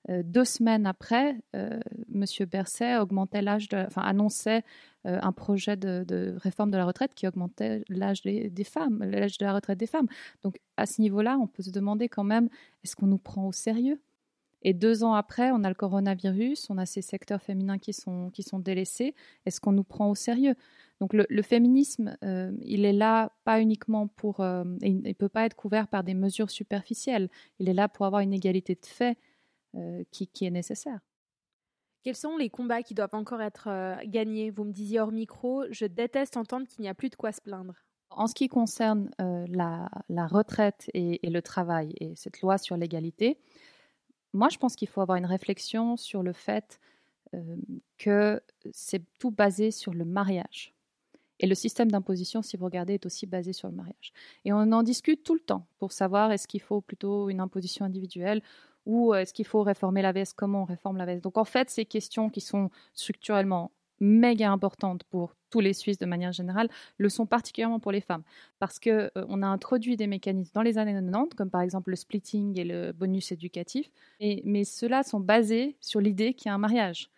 euh, 0.08 0.22
deux 0.24 0.44
semaines 0.44 0.86
après, 0.86 1.36
euh, 1.54 1.78
M. 2.14 2.24
Berset 2.50 2.96
augmentait 2.96 3.42
l'âge, 3.42 3.68
enfin 3.72 4.02
annonçait 4.02 4.62
euh, 5.06 5.18
un 5.20 5.32
projet 5.32 5.76
de, 5.76 6.36
réforme 6.38 6.70
de 6.70 6.78
la 6.78 6.86
retraite 6.86 7.14
qui 7.14 7.26
augmentait 7.26 7.84
l'âge 7.88 8.22
des, 8.22 8.64
femmes, 8.64 9.02
l'âge 9.02 9.36
de 9.38 9.44
la 9.44 9.52
retraite 9.52 9.78
des 9.78 9.86
femmes. 9.86 10.08
Donc 10.42 10.58
à 10.76 10.86
ce 10.86 11.02
niveau-là, 11.02 11.36
on 11.38 11.46
peut 11.46 11.62
se 11.62 11.70
demander 11.70 12.08
quand 12.08 12.24
même, 12.24 12.48
est-ce 12.82 12.96
qu'on 12.96 13.06
nous 13.06 13.18
prend 13.18 13.46
au 13.46 13.52
sérieux? 13.52 14.00
Et 14.62 14.74
deux 14.74 15.04
ans 15.04 15.14
après, 15.14 15.50
on 15.52 15.64
a 15.64 15.68
le 15.68 15.74
coronavirus, 15.74 16.68
on 16.68 16.76
a 16.76 16.84
ces 16.84 17.00
secteurs 17.00 17.40
féminins 17.40 17.78
qui 17.78 17.94
sont 17.94 18.28
qui 18.30 18.42
sont 18.42 18.58
délaissés. 18.58 19.14
Est-ce 19.46 19.58
qu'on 19.58 19.72
nous 19.72 19.84
prend 19.84 20.10
au 20.10 20.14
sérieux? 20.14 20.54
Donc 21.00 21.14
le, 21.14 21.42
féminisme, 21.42 22.14
il 22.60 22.84
est 22.84 22.92
là 22.92 23.32
pas 23.44 23.62
uniquement 23.62 24.06
pour, 24.06 24.44
il 24.82 25.00
ne 25.00 25.12
peut 25.14 25.30
pas 25.30 25.46
être 25.46 25.56
couvert 25.56 25.88
par 25.88 26.04
des 26.04 26.12
mesures 26.12 26.50
superficielles. 26.50 27.30
Il 27.58 27.70
est 27.70 27.72
là 27.72 27.88
pour 27.88 28.04
avoir 28.04 28.20
une 28.20 28.34
égalité 28.34 28.74
de 28.74 28.84
fait 28.84 29.16
euh, 29.76 30.02
qui, 30.10 30.28
est 30.42 30.50
nécessaire. 30.50 30.98
Quels 32.02 32.16
sont 32.16 32.36
les 32.36 32.50
combats 32.50 32.82
qui 32.82 32.94
doivent 32.94 33.14
encore 33.14 33.40
être 33.40 33.68
euh, 33.68 33.94
gagnés? 34.04 34.50
Vous 34.50 34.64
me 34.64 34.72
disiez 34.72 35.00
hors 35.00 35.12
micro, 35.12 35.64
je 35.70 35.84
déteste 35.84 36.36
entendre 36.36 36.66
qu'il 36.66 36.82
n'y 36.82 36.88
a 36.88 36.94
plus 36.94 37.08
de 37.08 37.16
quoi 37.16 37.30
se 37.32 37.40
plaindre. 37.40 37.74
En 38.10 38.26
ce 38.26 38.34
qui 38.34 38.48
concerne 38.48 39.10
euh, 39.20 39.46
la, 39.48 40.26
retraite 40.26 40.90
et, 40.94 41.20
le 41.22 41.40
travail 41.40 41.94
et 42.00 42.16
cette 42.16 42.40
loi 42.40 42.58
sur 42.58 42.76
l'égalité, 42.76 43.38
moi 44.32 44.48
je 44.48 44.58
pense 44.58 44.74
qu'il 44.74 44.88
faut 44.88 45.00
avoir 45.00 45.16
une 45.16 45.26
réflexion 45.26 45.96
sur 45.96 46.22
le 46.22 46.32
fait 46.32 46.80
que 47.96 48.42
c'est 48.72 49.04
tout 49.20 49.30
basé 49.30 49.70
sur 49.70 49.94
le 49.94 50.04
mariage. 50.04 50.74
Et 51.40 51.46
le 51.46 51.54
système 51.54 51.90
d'imposition, 51.90 52.42
si 52.42 52.56
vous 52.56 52.66
regardez, 52.66 52.94
est 52.94 53.06
aussi 53.06 53.26
basé 53.26 53.52
sur 53.52 53.68
le 53.68 53.74
mariage. 53.74 54.12
Et 54.44 54.52
on 54.52 54.72
en 54.72 54.82
discute 54.82 55.22
tout 55.22 55.34
le 55.34 55.40
temps 55.40 55.66
pour 55.78 55.92
savoir 55.92 56.32
est-ce 56.32 56.46
qu'il 56.46 56.60
faut 56.60 56.82
plutôt 56.82 57.30
une 57.30 57.40
imposition 57.40 57.84
individuelle 57.84 58.42
ou 58.86 59.14
est-ce 59.14 59.32
qu'il 59.32 59.46
faut 59.46 59.62
réformer 59.62 60.02
la 60.02 60.12
veste 60.12 60.34
Comment 60.36 60.62
on 60.62 60.64
réforme 60.64 60.96
la 60.96 61.06
veste? 61.06 61.22
Donc 61.22 61.38
en 61.38 61.44
fait, 61.44 61.70
ces 61.70 61.84
questions 61.84 62.30
qui 62.30 62.40
sont 62.40 62.70
structurellement 62.94 63.70
méga 64.00 64.50
importantes 64.50 65.04
pour 65.04 65.34
tous 65.50 65.60
les 65.60 65.72
Suisses 65.72 65.98
de 65.98 66.06
manière 66.06 66.32
générale, 66.32 66.68
le 66.96 67.08
sont 67.08 67.26
particulièrement 67.26 67.80
pour 67.80 67.92
les 67.92 68.00
femmes. 68.00 68.22
Parce 68.58 68.78
qu'on 68.78 68.90
euh, 68.90 69.10
on 69.28 69.42
a 69.42 69.46
introduit 69.46 69.96
des 69.96 70.06
mécanismes 70.06 70.52
dans 70.54 70.62
les 70.62 70.78
années 70.78 70.94
90, 70.94 71.34
comme 71.36 71.50
par 71.50 71.60
exemple 71.60 71.90
le 71.90 71.96
splitting 71.96 72.58
et 72.58 72.64
le 72.64 72.92
bonus 72.92 73.32
éducatif, 73.32 73.90
mais 74.20 74.64
ceux-là 74.64 75.02
sont 75.02 75.20
basés 75.20 75.76
sur 75.80 76.00
l'idée 76.00 76.34
qu'il 76.34 76.46
y 76.46 76.50
a 76.50 76.54
un 76.54 76.58
mariage. 76.58 77.10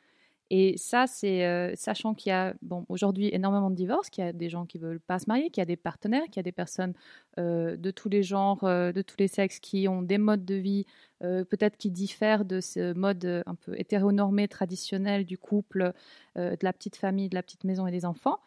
Et 0.54 0.76
ça, 0.76 1.06
c'est 1.06 1.46
euh, 1.46 1.72
sachant 1.76 2.12
qu'il 2.12 2.28
y 2.28 2.32
a 2.34 2.52
bon, 2.60 2.84
aujourd'hui 2.90 3.30
énormément 3.32 3.70
de 3.70 3.74
divorces, 3.74 4.10
qu'il 4.10 4.22
y 4.22 4.26
a 4.26 4.34
des 4.34 4.50
gens 4.50 4.66
qui 4.66 4.78
ne 4.78 4.82
veulent 4.82 5.00
pas 5.00 5.18
se 5.18 5.24
marier, 5.26 5.48
qu'il 5.48 5.62
y 5.62 5.62
a 5.62 5.66
des 5.66 5.76
partenaires, 5.76 6.24
qu'il 6.24 6.36
y 6.36 6.40
a 6.40 6.42
des 6.42 6.52
personnes 6.52 6.92
euh, 7.38 7.74
de 7.78 7.90
tous 7.90 8.10
les 8.10 8.22
genres, 8.22 8.62
euh, 8.64 8.92
de 8.92 9.00
tous 9.00 9.16
les 9.18 9.28
sexes 9.28 9.60
qui 9.60 9.88
ont 9.88 10.02
des 10.02 10.18
modes 10.18 10.44
de 10.44 10.54
vie 10.54 10.84
peut-être 11.20 11.76
qui 11.76 11.92
diffèrent 11.92 12.44
de 12.44 12.60
ce 12.60 12.94
mode 12.94 13.44
un 13.46 13.54
peu 13.54 13.78
hétéronormé, 13.78 14.48
traditionnel 14.48 15.24
du 15.24 15.38
couple, 15.38 15.92
de 16.34 16.56
la 16.60 16.72
petite 16.72 16.96
famille, 16.96 17.28
de 17.28 17.36
la 17.36 17.44
petite 17.44 17.62
maison 17.62 17.86
et 17.86 17.92
des 17.92 18.04
enfants. 18.04 18.40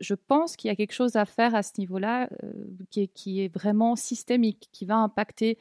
je 0.00 0.14
pense 0.14 0.56
qu'il 0.56 0.68
y 0.68 0.70
a 0.70 0.76
quelque 0.76 0.94
chose 0.94 1.16
à 1.16 1.26
faire 1.26 1.54
à 1.54 1.62
ce 1.62 1.72
niveau-là 1.76 2.30
qui, 2.88 3.06
qui, 3.08 3.42
est 3.42 3.54
vraiment 3.54 3.96
systémique, 3.96 4.70
qui 4.72 4.86
va 4.86 4.96
impacter 4.96 5.58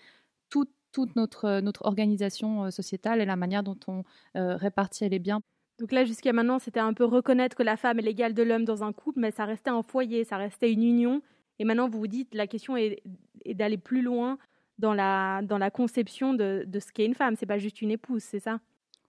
toute 0.93 1.17
notre, 1.17 1.59
notre 1.59 1.83
organisation 1.85 2.65
euh, 2.65 2.71
sociétale 2.71 3.19
et 3.19 3.25
la 3.25 3.35
manière 3.35 3.63
dont 3.63 3.77
on 3.87 4.03
euh, 4.37 4.55
répartit 4.55 5.09
les 5.09 5.19
biens. 5.19 5.41
Donc 5.79 5.91
là, 5.91 6.05
jusqu'à 6.05 6.31
maintenant, 6.31 6.59
c'était 6.59 6.79
un 6.79 6.93
peu 6.93 7.03
reconnaître 7.03 7.57
que 7.57 7.63
la 7.63 7.75
femme 7.75 7.99
est 7.99 8.03
l'égale 8.03 8.33
de 8.33 8.43
l'homme 8.43 8.63
dans 8.63 8.83
un 8.83 8.93
couple, 8.93 9.19
mais 9.19 9.31
ça 9.31 9.43
restait 9.43 9.71
un 9.71 9.81
foyer, 9.81 10.23
ça 10.23 10.37
restait 10.37 10.71
une 10.71 10.83
union. 10.83 11.21
Et 11.59 11.65
maintenant, 11.65 11.89
vous 11.89 11.99
vous 11.99 12.07
dites, 12.07 12.33
la 12.33 12.47
question 12.47 12.77
est, 12.77 13.01
d'aller 13.45 13.77
plus 13.77 14.01
loin 14.01 14.37
dans 14.77 14.93
la, 14.93 15.41
dans 15.41 15.57
la 15.57 15.71
conception 15.71 16.33
de, 16.33 16.63
de 16.65 16.79
ce 16.79 16.91
qu'est 16.91 17.05
une 17.05 17.15
femme. 17.15 17.35
C'est 17.35 17.45
pas 17.47 17.57
juste 17.57 17.81
une 17.81 17.91
épouse, 17.91 18.23
c'est 18.23 18.39
ça? 18.39 18.59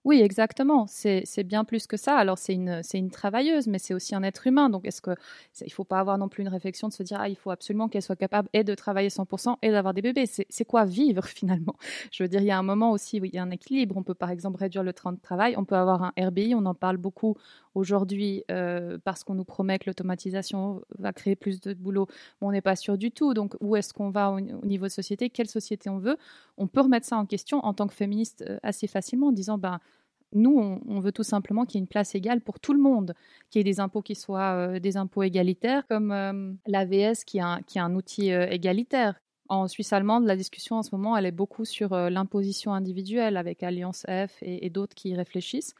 Oui, 0.05 0.21
exactement. 0.21 0.85
C'est 0.87 1.43
bien 1.43 1.63
plus 1.63 1.87
que 1.87 1.97
ça. 1.97 2.15
Alors, 2.15 2.37
c'est 2.37 2.53
une, 2.53 3.09
travailleuse, 3.09 3.65
mais 3.65 3.79
c'est 3.79 3.95
aussi 3.95 4.13
un 4.13 4.21
être 4.21 4.45
humain. 4.45 4.69
Donc, 4.69 4.85
est-ce 4.85 5.01
que 5.01 5.15
il 5.61 5.73
faut 5.73 5.83
pas 5.83 5.99
avoir 5.99 6.19
non 6.19 6.29
plus 6.29 6.43
une 6.43 6.47
réflexion 6.49 6.87
de 6.89 6.93
se 6.93 7.01
dire, 7.01 7.17
ah, 7.19 7.27
il 7.27 7.35
faut 7.35 7.49
absolument 7.49 7.87
qu'elle 7.89 8.03
soit 8.03 8.15
capable 8.15 8.47
et 8.53 8.63
de 8.63 8.75
travailler 8.75 9.09
100% 9.09 9.55
et 9.63 9.71
d'avoir 9.71 9.95
des 9.95 10.03
bébés. 10.03 10.27
C'est 10.27 10.65
quoi 10.65 10.85
vivre 10.85 11.25
finalement? 11.25 11.75
Je 12.11 12.21
veux 12.21 12.29
dire, 12.29 12.41
il 12.41 12.45
y 12.45 12.51
a 12.51 12.57
un 12.57 12.63
moment 12.63 12.91
aussi 12.91 13.19
où 13.19 13.25
il 13.25 13.33
y 13.33 13.39
a 13.39 13.43
un 13.43 13.49
équilibre. 13.49 13.97
On 13.97 14.03
peut 14.03 14.13
par 14.13 14.29
exemple 14.29 14.59
réduire 14.59 14.83
le 14.83 14.93
temps 14.93 15.11
de 15.11 15.19
travail. 15.19 15.55
On 15.57 15.65
peut 15.65 15.75
avoir 15.75 16.03
un 16.03 16.13
RBI. 16.19 16.53
On 16.53 16.67
en 16.67 16.75
parle 16.75 16.97
beaucoup 16.97 17.35
aujourd'hui 17.73 18.43
euh, 18.51 18.99
parce 19.03 19.23
qu'on 19.23 19.33
nous 19.33 19.43
promet 19.43 19.79
que 19.79 19.89
l'automatisation 19.89 20.83
va 20.99 21.13
créer 21.13 21.35
plus 21.35 21.59
de 21.61 21.73
boulot. 21.73 22.07
on 22.41 22.51
n'est 22.51 22.61
pas 22.61 22.75
sûr 22.75 22.99
du 22.99 23.11
tout. 23.11 23.33
Donc, 23.33 23.55
où 23.59 23.75
est-ce 23.75 23.91
qu'on 23.91 24.11
va 24.11 24.29
au, 24.29 24.39
niveau 24.39 24.85
de 24.85 24.91
société? 24.91 25.31
Quelle 25.31 25.49
société 25.49 25.89
on 25.89 25.97
veut? 25.97 26.17
On 26.57 26.67
peut 26.67 26.81
remettre 26.81 27.07
ça 27.07 27.17
en 27.17 27.25
question 27.25 27.65
en 27.65 27.73
tant 27.73 27.87
que 27.87 27.95
féministe 27.95 28.45
euh, 28.47 28.59
assez 28.61 28.85
facilement 28.85 29.27
en 29.27 29.31
disant, 29.31 29.57
ben 29.57 29.79
nous, 30.33 30.81
on, 30.85 30.99
veut 30.99 31.11
tout 31.11 31.23
simplement 31.23 31.65
qu'il 31.65 31.75
y 31.75 31.79
ait 31.79 31.85
une 31.85 31.87
place 31.87 32.13
égale 32.15 32.41
pour 32.41 32.59
tout 32.59 32.73
le 32.73 32.79
monde, 32.79 33.13
qu'il 33.49 33.59
y 33.59 33.61
ait 33.61 33.71
des 33.71 33.79
impôts 33.79 34.01
qui 34.01 34.15
soient 34.15 34.53
euh, 34.53 34.79
des 34.79 34.97
impôts 34.97 35.23
égalitaires, 35.23 35.87
comme 35.87 36.11
euh, 36.11 36.51
l'AVS 36.67 37.23
qui, 37.25 37.37
est 37.37 37.79
un 37.79 37.95
outil 37.95 38.31
euh, 38.31 38.47
égalitaire. 38.49 39.19
En 39.47 39.67
Suisse 39.67 39.93
allemande, 39.93 40.25
la 40.25 40.35
discussion 40.35 40.77
en 40.77 40.83
ce 40.83 40.93
moment, 40.93 41.15
elle 41.15 41.25
est 41.25 41.31
beaucoup 41.31 41.65
sur 41.65 41.95
l'imposition 42.09 42.73
individuelle 42.73 43.37
avec 43.37 43.61
Alliance 43.61 44.03
F 44.09 44.37
et, 44.41 44.71
d'autres 44.71 44.95
qui 44.95 45.09
y 45.09 45.15
réfléchissent. 45.15 45.75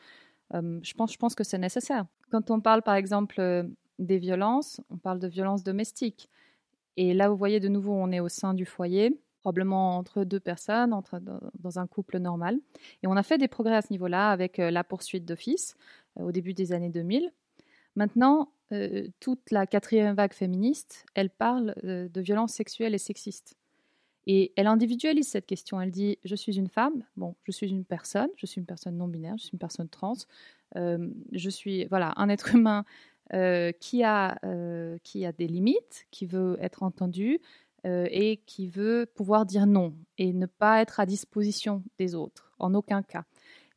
je, 0.53 0.93
pense, 0.93 1.11
je 1.11 1.17
pense 1.17 1.33
que 1.33 1.43
c'est 1.43 1.57
nécessaire. 1.57 2.05
Quand 2.29 2.51
on 2.51 2.61
parle, 2.61 2.83
par 2.83 2.93
exemple, 2.93 3.65
des 3.97 4.19
violences, 4.19 4.81
on 4.91 4.97
parle 4.97 5.17
de 5.17 5.27
violences 5.27 5.63
domestiques. 5.63 6.29
Et 6.95 7.15
là, 7.15 7.27
vous 7.27 7.37
voyez, 7.37 7.59
de 7.59 7.67
nouveau, 7.67 7.93
on 7.93 8.11
est 8.11 8.19
au 8.19 8.29
sein 8.29 8.53
du 8.53 8.65
foyer 8.65 9.19
probablement 9.45 9.95
entre 9.95 10.23
deux 10.23 10.39
personnes, 10.39 10.99
dans, 11.59 11.79
un 11.79 11.85
couple 11.85 12.17
normal. 12.17 12.57
Et 13.03 13.07
on 13.07 13.15
a 13.15 13.21
fait 13.21 13.37
des 13.37 13.47
progrès 13.47 13.75
à 13.75 13.83
ce 13.83 13.91
niveau-là 13.91 14.31
avec 14.31 14.57
euh, 14.57 14.71
la 14.71 14.83
poursuite 14.83 15.23
d'office 15.23 15.77
euh, 16.19 16.23
au 16.23 16.31
début 16.31 16.55
des 16.55 16.73
années 16.73 16.89
2000. 16.89 17.31
Maintenant, 17.95 18.51
euh, 18.71 19.07
toute 19.19 19.51
la 19.51 19.67
quatrième 19.67 20.15
vague 20.15 20.33
féministe, 20.33 21.05
elle 21.13 21.29
parle 21.29 21.75
de 21.83 22.21
violences 22.21 22.53
sexuelles 22.53 22.95
et 22.95 22.97
sexistes. 22.97 23.55
Et 24.25 24.51
elle 24.55 24.65
individualise 24.65 25.27
cette 25.27 25.45
question. 25.45 25.79
Elle 25.79 25.91
dit 25.91 26.17
Je 26.25 26.35
suis 26.35 26.57
une 26.57 26.69
femme, 26.69 27.03
bon, 27.15 27.35
je 27.43 27.51
suis 27.51 27.69
une 27.69 27.85
personne, 27.85 28.29
je 28.37 28.47
suis 28.47 28.59
une 28.59 28.65
personne 28.65 28.97
non 28.97 29.07
binaire, 29.07 29.37
je 29.37 29.43
suis 29.43 29.53
une 29.53 29.59
personne 29.59 29.89
trans, 29.89 30.17
je 30.73 31.49
suis 31.51 31.85
voilà 31.85 32.13
un 32.17 32.29
être 32.29 32.55
humain 32.55 32.83
qui, 33.79 34.03
a, 34.03 34.39
qui 35.03 35.25
a 35.25 35.31
des 35.31 35.47
limites, 35.47 36.07
qui 36.09 36.25
veut 36.25 36.57
être 36.59 36.81
entendu, 36.81 37.39
euh, 37.85 38.07
et 38.09 38.37
qui 38.45 38.67
veut 38.67 39.05
pouvoir 39.13 39.45
dire 39.45 39.67
non 39.67 39.93
et 40.17 40.33
ne 40.33 40.47
pas 40.47 40.81
être 40.81 40.99
à 40.99 41.05
disposition 41.05 41.83
des 41.99 42.15
autres, 42.15 42.51
en 42.57 42.73
aucun 42.73 43.03
cas. 43.03 43.25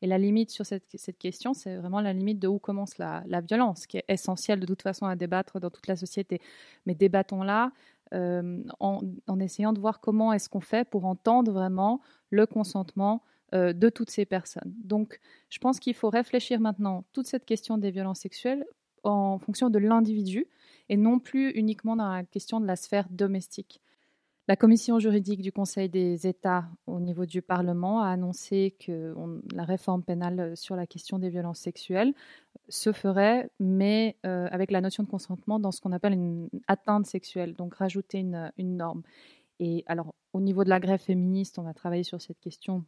Et 0.01 0.07
la 0.07 0.17
limite 0.17 0.49
sur 0.49 0.65
cette, 0.65 0.87
question, 1.19 1.53
c'est 1.53 1.75
vraiment 1.75 2.01
la 2.01 2.13
limite 2.13 2.39
de 2.39 2.47
où 2.47 2.57
commence 2.57 2.97
la, 2.97 3.23
violence, 3.41 3.85
qui 3.85 3.97
est 3.97 4.05
essentielle 4.07 4.59
de 4.59 4.65
toute 4.65 4.81
façon 4.81 5.05
à 5.05 5.15
débattre 5.15 5.59
dans 5.59 5.69
toute 5.69 5.87
la 5.87 5.95
société. 5.95 6.41
Mais 6.85 6.95
débattons-la 6.95 7.71
euh, 8.13 8.63
en, 8.79 9.39
essayant 9.39 9.73
de 9.73 9.79
voir 9.79 9.99
comment 9.99 10.33
est-ce 10.33 10.49
qu'on 10.49 10.61
fait 10.61 10.87
pour 10.89 11.05
entendre 11.05 11.51
vraiment 11.51 12.01
le 12.29 12.45
consentement 12.47 13.21
euh, 13.53 13.73
de 13.73 13.89
toutes 13.89 14.09
ces 14.09 14.25
personnes. 14.25 14.73
Donc, 14.83 15.19
je 15.49 15.59
pense 15.59 15.79
qu'il 15.79 15.93
faut 15.93 16.09
réfléchir 16.09 16.59
maintenant 16.59 17.03
toute 17.13 17.27
cette 17.27 17.45
question 17.45 17.77
des 17.77 17.91
violences 17.91 18.21
sexuelles 18.21 18.65
en 19.03 19.37
fonction 19.37 19.69
de 19.69 19.79
l'individu 19.79 20.47
et 20.87 20.97
non 20.97 21.19
plus 21.19 21.51
uniquement 21.51 21.95
dans 21.95 22.09
la 22.09 22.23
question 22.23 22.59
de 22.59 22.65
la 22.65 22.75
sphère 22.75 23.07
domestique. 23.09 23.81
La 24.49 24.55
commission 24.55 24.97
juridique 24.97 25.43
du 25.43 25.51
Conseil 25.51 25.89
des 25.89 26.25
États 26.25 26.65
au 26.87 26.99
niveau 26.99 27.27
du 27.27 27.43
Parlement 27.43 28.01
a 28.01 28.07
annoncé 28.07 28.75
que 28.83 29.13
la 29.53 29.63
réforme 29.63 30.01
pénale 30.01 30.57
sur 30.57 30.75
la 30.75 30.87
question 30.87 31.19
des 31.19 31.29
violences 31.29 31.59
sexuelles 31.59 32.15
se 32.67 32.91
ferait, 32.91 33.51
mais 33.59 34.17
euh, 34.25 34.47
avec 34.49 34.71
la 34.71 34.81
notion 34.81 35.03
de 35.03 35.07
consentement 35.07 35.59
dans 35.59 35.71
ce 35.71 35.79
qu'on 35.81 35.91
appelle 35.91 36.13
une 36.13 36.49
atteinte 36.67 37.05
sexuelle, 37.05 37.53
donc 37.53 37.75
rajouter 37.75 38.17
une, 38.17 38.51
norme. 38.57 39.03
Et 39.59 39.83
alors, 39.85 40.15
au 40.33 40.41
niveau 40.41 40.63
de 40.63 40.69
la 40.69 40.79
grève 40.79 40.99
féministe, 40.99 41.59
on 41.59 41.63
va 41.63 41.75
travailler 41.75 42.01
sur 42.01 42.19
cette 42.19 42.39
question 42.39 42.83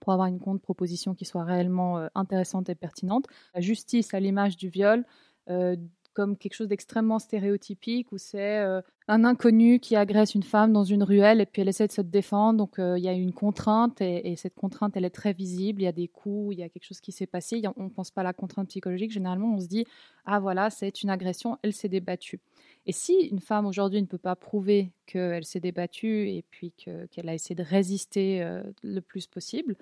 pour 0.00 0.12
avoir 0.12 0.26
une 0.26 0.40
contre-proposition 0.40 1.14
qui 1.14 1.26
soit 1.26 1.44
réellement 1.44 1.98
euh, 1.98 2.08
intéressante 2.16 2.68
et 2.70 2.74
pertinente. 2.74 3.26
La 3.54 3.60
justice 3.60 4.14
à 4.14 4.18
l'image 4.18 4.56
du 4.56 4.68
viol, 4.68 5.06
euh, 5.48 5.76
comme 6.14 6.36
quelque 6.36 6.54
chose 6.54 6.68
d'extrêmement 6.68 7.18
stéréotypique 7.18 8.12
où 8.12 8.18
c'est 8.18 8.58
euh, 8.58 8.80
un 9.08 9.24
inconnu 9.24 9.80
qui 9.80 9.96
agresse 9.96 10.34
une 10.34 10.42
femme 10.42 10.72
dans 10.72 10.84
une 10.84 11.02
ruelle 11.02 11.40
et 11.40 11.46
puis 11.46 11.62
elle 11.62 11.68
essaie 11.68 11.86
de 11.86 11.92
se 11.92 12.00
défendre. 12.00 12.58
Donc 12.58 12.78
euh, 12.78 12.98
il 12.98 13.04
y 13.04 13.08
a 13.08 13.12
une 13.12 13.32
contrainte 13.32 14.00
et, 14.00 14.36
cette 14.36 14.54
contrainte 14.54 14.96
elle 14.96 15.04
est 15.04 15.10
très 15.10 15.32
visible. 15.32 15.82
Il 15.82 15.84
y 15.84 15.88
a 15.88 15.92
des 15.92 16.08
coups, 16.08 16.54
il 16.54 16.60
y 16.60 16.62
a 16.62 16.68
quelque 16.68 16.84
chose 16.84 17.00
qui 17.00 17.12
s'est 17.12 17.26
passé. 17.26 17.62
on 17.76 17.84
ne 17.84 17.88
pense 17.88 18.10
pas 18.10 18.20
à 18.20 18.24
la 18.24 18.32
contrainte 18.32 18.68
psychologique. 18.68 19.10
Généralement 19.10 19.54
on 19.54 19.60
se 19.60 19.68
dit 19.68 19.86
ah 20.24 20.40
voilà 20.40 20.70
c'est 20.70 21.02
une 21.02 21.10
agression, 21.10 21.58
elle 21.62 21.72
s'est 21.72 21.88
débattue. 21.88 22.40
Et 22.86 22.92
si 22.92 23.14
une 23.14 23.40
femme 23.40 23.66
aujourd'hui 23.66 24.02
ne 24.02 24.06
peut 24.06 24.18
pas 24.18 24.34
prouver 24.34 24.92
qu'elle 25.06 25.44
s'est 25.44 25.60
débattue 25.60 26.28
et 26.28 26.44
puis 26.50 26.72
qu'elle 26.72 27.28
a 27.28 27.34
essayé 27.34 27.54
de 27.54 27.62
résister 27.62 28.42
euh, 28.42 28.62
le 28.82 29.00
plus 29.00 29.26
possible, 29.26 29.76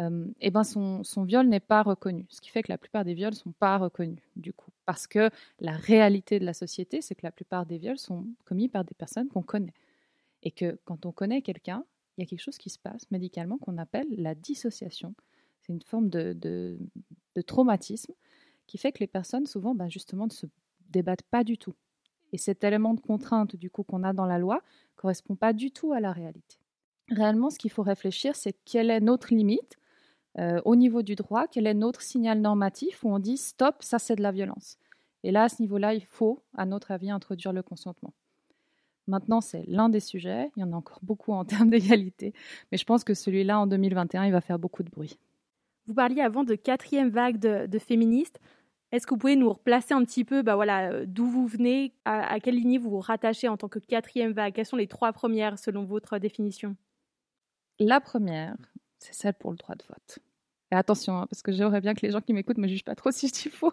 euh, 0.00 0.26
eh 0.40 0.50
ben 0.50 0.62
son, 0.62 1.02
viol 1.24 1.48
n'est 1.48 1.60
pas 1.60 1.82
reconnu. 1.82 2.26
Ce 2.28 2.40
qui 2.40 2.50
fait 2.50 2.62
que 2.62 2.70
la 2.70 2.78
plupart 2.78 3.04
des 3.04 3.14
viols 3.14 3.32
ne 3.32 3.36
sont 3.36 3.52
pas 3.52 3.78
reconnus, 3.78 4.22
du 4.36 4.52
coup. 4.52 4.70
Parce 4.86 5.06
que 5.06 5.30
la 5.60 5.72
réalité 5.72 6.38
de 6.38 6.44
la 6.44 6.54
société, 6.54 7.00
c'est 7.00 7.14
que 7.14 7.26
la 7.26 7.32
plupart 7.32 7.66
des 7.66 7.78
viols 7.78 7.98
sont 7.98 8.26
commis 8.44 8.68
par 8.68 8.84
des 8.84 8.94
personnes 8.94 9.28
qu'on 9.28 9.42
connaît. 9.42 9.74
Et 10.42 10.52
que 10.52 10.78
quand 10.84 11.04
on 11.04 11.12
connaît 11.12 11.42
quelqu'un, 11.42 11.84
il 12.16 12.22
y 12.22 12.24
a 12.24 12.26
quelque 12.26 12.42
chose 12.42 12.58
qui 12.58 12.70
se 12.70 12.78
passe 12.78 13.10
médicalement 13.10 13.58
qu'on 13.58 13.76
appelle 13.76 14.06
la 14.16 14.34
dissociation. 14.34 15.14
C'est 15.60 15.72
une 15.72 15.82
forme 15.82 16.08
de, 16.08 16.78
traumatisme 17.46 18.12
qui 18.66 18.78
fait 18.78 18.92
que 18.92 18.98
les 19.00 19.06
personnes, 19.06 19.46
souvent, 19.46 19.74
ben 19.74 19.88
justement, 19.88 20.26
ne 20.26 20.32
se 20.32 20.46
débattent 20.90 21.22
pas 21.22 21.44
du 21.44 21.58
tout. 21.58 21.74
Et 22.32 22.38
cet 22.38 22.62
élément 22.62 22.94
de 22.94 23.00
contrainte, 23.00 23.56
du 23.56 23.70
coup, 23.70 23.82
qu'on 23.82 24.04
a 24.04 24.12
dans 24.12 24.26
la 24.26 24.38
loi, 24.38 24.62
correspond 24.96 25.34
pas 25.34 25.52
du 25.52 25.70
tout 25.70 25.92
à 25.92 26.00
la 26.00 26.12
réalité. 26.12 26.58
Réellement, 27.08 27.50
ce 27.50 27.58
qu'il 27.58 27.70
faut 27.70 27.82
réfléchir, 27.82 28.36
c'est 28.36 28.52
quelle 28.64 28.90
est 28.90 29.00
notre 29.00 29.32
limite 29.32 29.78
euh, 30.38 30.60
au 30.64 30.76
niveau 30.76 31.02
du 31.02 31.16
droit, 31.16 31.46
quel 31.48 31.66
est 31.66 31.74
notre 31.74 32.00
signal 32.00 32.40
normatif 32.40 33.02
où 33.02 33.10
on 33.10 33.18
dit 33.18 33.36
stop, 33.36 33.76
ça 33.80 33.98
c'est 33.98 34.16
de 34.16 34.22
la 34.22 34.30
violence? 34.30 34.78
Et 35.24 35.32
là, 35.32 35.44
à 35.44 35.48
ce 35.48 35.60
niveau-là, 35.60 35.94
il 35.94 36.04
faut, 36.04 36.42
à 36.56 36.64
notre 36.64 36.92
avis, 36.92 37.10
introduire 37.10 37.52
le 37.52 37.62
consentement. 37.62 38.12
Maintenant, 39.08 39.40
c'est 39.40 39.64
l'un 39.66 39.88
des 39.88 40.00
sujets, 40.00 40.50
il 40.56 40.60
y 40.60 40.62
en 40.62 40.72
a 40.72 40.76
encore 40.76 41.00
beaucoup 41.02 41.32
en 41.32 41.44
termes 41.44 41.70
d'égalité, 41.70 42.34
mais 42.70 42.78
je 42.78 42.84
pense 42.84 43.04
que 43.04 43.14
celui-là, 43.14 43.58
en 43.58 43.66
2021, 43.66 44.26
il 44.26 44.32
va 44.32 44.40
faire 44.40 44.58
beaucoup 44.58 44.82
de 44.82 44.90
bruit. 44.90 45.18
Vous 45.86 45.94
parliez 45.94 46.20
avant 46.20 46.44
de 46.44 46.54
quatrième 46.54 47.08
vague 47.08 47.38
de, 47.38 47.78
féministes. 47.78 48.38
Est-ce 48.92 49.06
que 49.06 49.14
vous 49.14 49.18
pouvez 49.18 49.36
nous 49.36 49.52
replacer 49.52 49.94
un 49.94 50.04
petit 50.04 50.24
peu 50.24 50.42
bah 50.42 50.54
voilà, 50.54 50.90
euh, 50.90 51.04
d'où 51.06 51.26
vous 51.26 51.46
venez, 51.46 51.94
à, 52.04 52.32
à, 52.32 52.40
quelle 52.40 52.54
lignée 52.54 52.78
vous 52.78 52.90
vous 52.90 53.00
rattachez 53.00 53.48
en 53.48 53.56
tant 53.56 53.68
que 53.68 53.78
quatrième 53.78 54.32
vague? 54.32 54.54
Quelles 54.54 54.66
sont 54.66 54.76
les 54.76 54.86
trois 54.86 55.12
premières 55.12 55.58
selon 55.58 55.84
votre 55.84 56.18
définition? 56.18 56.76
La 57.78 58.00
première, 58.00 58.56
c'est 58.98 59.14
celle 59.14 59.34
pour 59.34 59.50
le 59.50 59.56
droit 59.56 59.74
de 59.74 59.84
vote. 59.88 60.18
Attention, 60.70 61.16
hein, 61.16 61.26
parce 61.30 61.40
que 61.40 61.50
j'aimerais 61.50 61.80
bien 61.80 61.94
que 61.94 62.04
les 62.04 62.12
gens 62.12 62.20
qui 62.20 62.34
m'écoutent 62.34 62.58
me 62.58 62.68
jugent 62.68 62.84
pas 62.84 62.94
trop 62.94 63.10
si 63.12 63.28
je 63.28 63.32
dis 63.32 63.48
faux. 63.48 63.72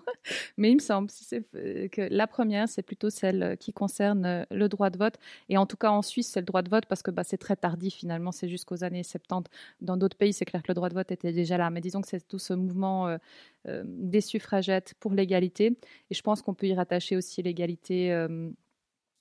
Mais 0.57 0.71
il 0.71 0.75
me 0.75 0.79
semble 0.79 1.09
euh, 1.55 1.89
que 1.89 2.01
la 2.09 2.25
première, 2.25 2.69
c'est 2.69 2.83
plutôt 2.83 3.09
celle 3.09 3.43
euh, 3.43 3.55
qui 3.57 3.73
concerne 3.73 4.25
euh, 4.25 4.43
le 4.49 4.69
droit 4.69 4.89
de 4.89 4.97
vote. 4.97 5.15
Et 5.49 5.57
en 5.57 5.65
tout 5.65 5.75
cas, 5.75 5.91
en 5.91 6.01
Suisse, 6.01 6.29
c'est 6.29 6.39
le 6.39 6.45
droit 6.45 6.61
de 6.61 6.69
vote 6.69 6.85
parce 6.85 7.03
que 7.03 7.11
bah, 7.11 7.25
c'est 7.25 7.37
très 7.37 7.57
tardif 7.57 7.95
finalement. 7.95 8.31
C'est 8.31 8.47
jusqu'aux 8.47 8.85
années 8.85 9.03
70. 9.03 9.51
Dans 9.81 9.97
d'autres 9.97 10.15
pays, 10.15 10.31
c'est 10.31 10.45
clair 10.45 10.63
que 10.63 10.69
le 10.69 10.73
droit 10.73 10.87
de 10.87 10.93
vote 10.93 11.11
était 11.11 11.33
déjà 11.33 11.57
là. 11.57 11.69
Mais 11.69 11.81
disons 11.81 12.01
que 12.01 12.07
c'est 12.07 12.25
tout 12.25 12.39
ce 12.39 12.53
mouvement 12.53 13.17
des 13.65 14.21
suffragettes 14.21 14.93
pour 14.99 15.11
l'égalité. 15.13 15.77
Et 16.09 16.13
je 16.13 16.21
pense 16.21 16.41
qu'on 16.41 16.53
peut 16.53 16.67
y 16.67 16.73
rattacher 16.73 17.17
aussi 17.17 17.41
l'égalité 17.41 18.25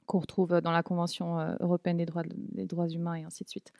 qu'on 0.06 0.18
retrouve 0.18 0.60
dans 0.60 0.70
la 0.70 0.82
Convention 0.82 1.56
européenne 1.60 1.96
des 1.96 2.66
droits 2.66 2.88
humains 2.88 3.14
et 3.14 3.24
ainsi 3.24 3.44
de 3.44 3.48
suite. 3.48 3.72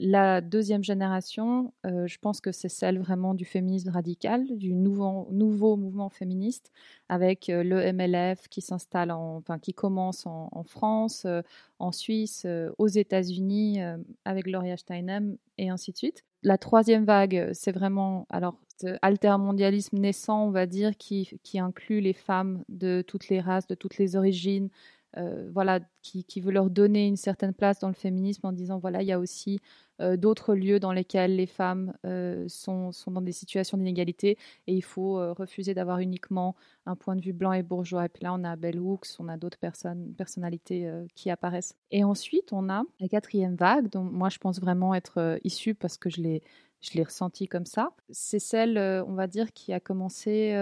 La 0.00 0.40
deuxième 0.40 0.84
génération, 0.84 1.72
euh, 1.84 2.06
je 2.06 2.18
pense 2.20 2.40
que 2.40 2.52
c'est 2.52 2.68
celle 2.68 3.00
vraiment 3.00 3.34
du 3.34 3.44
féminisme 3.44 3.90
radical, 3.90 4.46
du 4.56 4.72
nouveau, 4.72 5.76
mouvement 5.76 6.08
féministe, 6.08 6.70
avec 7.08 7.48
euh, 7.48 7.64
le 7.64 7.92
MLF 7.92 8.46
qui 8.48 8.60
s'installe, 8.60 9.10
enfin 9.10 9.58
qui 9.58 9.74
commence 9.74 10.24
en, 10.24 10.62
France, 10.62 11.24
euh, 11.24 11.42
en 11.80 11.90
Suisse, 11.90 12.46
aux 12.78 12.86
États-Unis, 12.86 13.80
avec 14.24 14.44
Gloria 14.44 14.76
Steinem 14.76 15.36
et 15.58 15.68
ainsi 15.68 15.90
de 15.90 15.96
suite. 15.96 16.24
La 16.44 16.58
troisième 16.58 17.04
vague, 17.04 17.50
c'est 17.52 17.72
vraiment 17.72 18.26
alors 18.30 18.54
altermondialisme 19.02 19.98
naissant, 19.98 20.46
on 20.46 20.50
va 20.52 20.66
dire, 20.66 20.96
qui 20.96 21.28
inclut 21.54 22.00
les 22.00 22.12
femmes 22.12 22.62
de 22.68 23.02
toutes 23.04 23.28
les 23.28 23.40
races, 23.40 23.66
de 23.66 23.74
toutes 23.74 23.98
les 23.98 24.14
origines, 24.14 24.68
euh, 25.16 25.48
voilà, 25.52 25.80
qui, 26.02 26.40
veut 26.40 26.52
leur 26.52 26.70
donner 26.70 27.06
une 27.06 27.16
certaine 27.16 27.54
place 27.54 27.78
dans 27.78 27.88
le 27.88 27.94
féminisme 27.94 28.46
en 28.46 28.52
disant 28.52 28.78
voilà, 28.78 29.02
il 29.02 29.08
y 29.08 29.12
a 29.12 29.18
aussi 29.18 29.58
euh, 30.00 30.16
d'autres 30.16 30.54
lieux 30.54 30.80
dans 30.80 30.92
lesquels 30.92 31.34
les 31.36 31.46
femmes 31.46 31.94
euh, 32.04 32.44
sont, 32.48 32.92
sont, 32.92 33.10
dans 33.10 33.22
des 33.22 33.32
situations 33.32 33.78
d'inégalité 33.78 34.36
et 34.66 34.74
il 34.74 34.82
faut 34.82 35.14
refuser 35.34 35.74
d'avoir 35.74 35.98
uniquement 35.98 36.54
un 36.86 36.94
point 36.94 37.16
de 37.16 37.22
vue 37.22 37.32
blanc 37.32 37.52
et 37.52 37.62
bourgeois. 37.62 38.04
Et 38.04 38.08
puis 38.08 38.24
là, 38.24 38.34
on 38.34 38.44
a 38.44 38.54
Bell 38.56 38.78
Hooks, 38.78 39.06
on 39.18 39.28
a 39.28 39.36
d'autres 39.36 39.58
personnes, 39.58 40.14
personnalités 40.14 40.90
qui 41.14 41.30
apparaissent. 41.30 41.74
Et 41.90 42.04
ensuite, 42.04 42.52
on 42.52 42.68
a 42.68 42.82
la 43.00 43.08
quatrième 43.08 43.56
vague, 43.56 43.88
dont 43.90 44.04
moi 44.04 44.28
je 44.28 44.38
pense 44.38 44.60
vraiment 44.60 44.94
être 44.94 45.38
issue 45.42 45.74
parce 45.74 45.96
que 45.96 46.10
je 46.10 46.20
l'ai, 46.20 46.42
je 46.80 46.92
l'ai 46.94 47.02
ressenti 47.02 47.48
comme 47.48 47.66
ça. 47.66 47.92
C'est 48.10 48.38
celle, 48.38 48.78
on 49.06 49.14
va 49.14 49.26
dire, 49.26 49.52
qui 49.52 49.72
a 49.72 49.80
commencé 49.80 50.54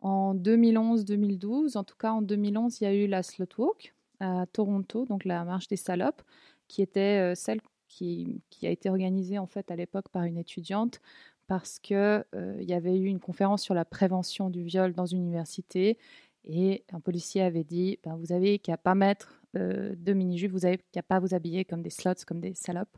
en 0.00 0.34
2011-2012, 0.34 1.76
en 1.76 1.84
tout 1.84 1.96
cas 1.96 2.12
en 2.12 2.22
2011, 2.22 2.80
il 2.80 2.84
y 2.84 2.86
a 2.86 2.94
eu 2.94 3.06
la 3.06 3.22
Slot 3.22 3.48
Walk 3.58 3.94
à 4.20 4.46
Toronto, 4.52 5.06
donc 5.06 5.24
la 5.24 5.44
marche 5.44 5.68
des 5.68 5.76
salopes, 5.76 6.22
qui 6.68 6.82
était 6.82 7.32
euh, 7.32 7.34
celle 7.34 7.60
qui, 7.88 8.40
a 8.62 8.70
été 8.70 8.88
organisée 8.88 9.38
en 9.38 9.46
fait 9.46 9.70
à 9.70 9.76
l'époque 9.76 10.08
par 10.10 10.22
une 10.24 10.38
étudiante 10.38 11.00
parce 11.48 11.80
que 11.80 12.24
euh, 12.34 12.56
il 12.60 12.68
y 12.68 12.72
avait 12.72 12.96
eu 12.96 13.06
une 13.06 13.18
conférence 13.18 13.62
sur 13.62 13.74
la 13.74 13.84
prévention 13.84 14.50
du 14.50 14.62
viol 14.62 14.92
dans 14.92 15.06
une 15.06 15.22
université 15.22 15.98
et 16.44 16.84
un 16.92 17.00
policier 17.00 17.42
avait 17.42 17.64
dit 17.64 17.98
ben, 18.04 18.16
vous 18.16 18.32
avez 18.32 18.60
qu'à 18.60 18.76
pas 18.76 18.94
mettre 18.94 19.42
euh, 19.56 19.94
de 19.96 20.12
mini-jupe, 20.12 20.52
vous 20.52 20.64
avez 20.64 20.78
qu'à 20.92 21.02
pas 21.02 21.18
vous 21.18 21.34
habiller 21.34 21.64
comme 21.64 21.82
des 21.82 21.90
slots, 21.90 22.24
comme 22.26 22.40
des 22.40 22.54
salopes. 22.54 22.96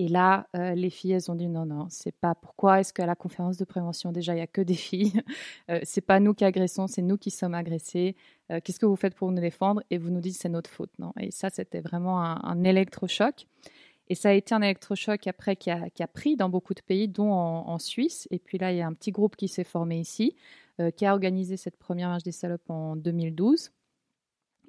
Et 0.00 0.06
là, 0.06 0.46
euh, 0.54 0.76
les 0.76 0.90
filles, 0.90 1.10
elles 1.10 1.28
ont 1.28 1.34
dit 1.34 1.48
non, 1.48 1.66
non, 1.66 1.88
c'est 1.90 2.14
pas 2.14 2.36
pourquoi 2.36 2.78
est-ce 2.78 2.92
qu'à 2.92 3.04
la 3.04 3.16
conférence 3.16 3.56
de 3.56 3.64
prévention, 3.64 4.12
déjà, 4.12 4.32
il 4.32 4.36
n'y 4.36 4.42
a 4.42 4.46
que 4.46 4.60
des 4.60 4.74
filles. 4.74 5.12
Euh, 5.70 5.80
c'est 5.82 6.00
pas 6.00 6.18
nous 6.18 6.32
qui 6.32 6.44
agressons, 6.44 6.86
c'est 6.86 7.02
nous 7.02 7.18
qui 7.18 7.30
sommes 7.30 7.52
agressés. 7.52 8.16
Euh, 8.50 8.60
qu'est-ce 8.62 8.78
que 8.78 8.86
vous 8.86 8.96
faites 8.96 9.14
pour 9.14 9.30
nous 9.30 9.40
défendre? 9.40 9.82
Et 9.90 9.98
vous 9.98 10.08
nous 10.10 10.20
dites 10.20 10.36
c'est 10.36 10.48
notre 10.48 10.70
faute, 10.70 10.92
non 10.98 11.12
Et 11.20 11.30
ça, 11.30 11.50
c'était 11.50 11.80
vraiment 11.80 12.22
un, 12.22 12.64
électrochoc. 12.64 13.46
Et 14.08 14.14
ça 14.14 14.30
a 14.30 14.32
été 14.32 14.54
un 14.54 14.62
électrochoc 14.62 15.26
après 15.26 15.56
qui 15.56 15.70
a, 15.70 16.06
pris 16.06 16.36
dans 16.36 16.48
beaucoup 16.48 16.74
de 16.74 16.80
pays, 16.80 17.08
dont 17.08 17.32
en, 17.32 17.78
Suisse. 17.78 18.28
Et 18.30 18.38
puis 18.38 18.56
là, 18.56 18.72
il 18.72 18.78
y 18.78 18.80
a 18.80 18.86
un 18.86 18.94
petit 18.94 19.10
groupe 19.10 19.36
qui 19.36 19.48
s'est 19.48 19.64
formé 19.64 19.98
ici, 19.98 20.36
qui 20.96 21.04
a 21.04 21.12
organisé 21.12 21.56
cette 21.56 21.76
première 21.76 22.08
marche 22.08 22.22
des 22.22 22.32
salopes 22.32 22.70
en 22.70 22.96
2012. 22.96 23.72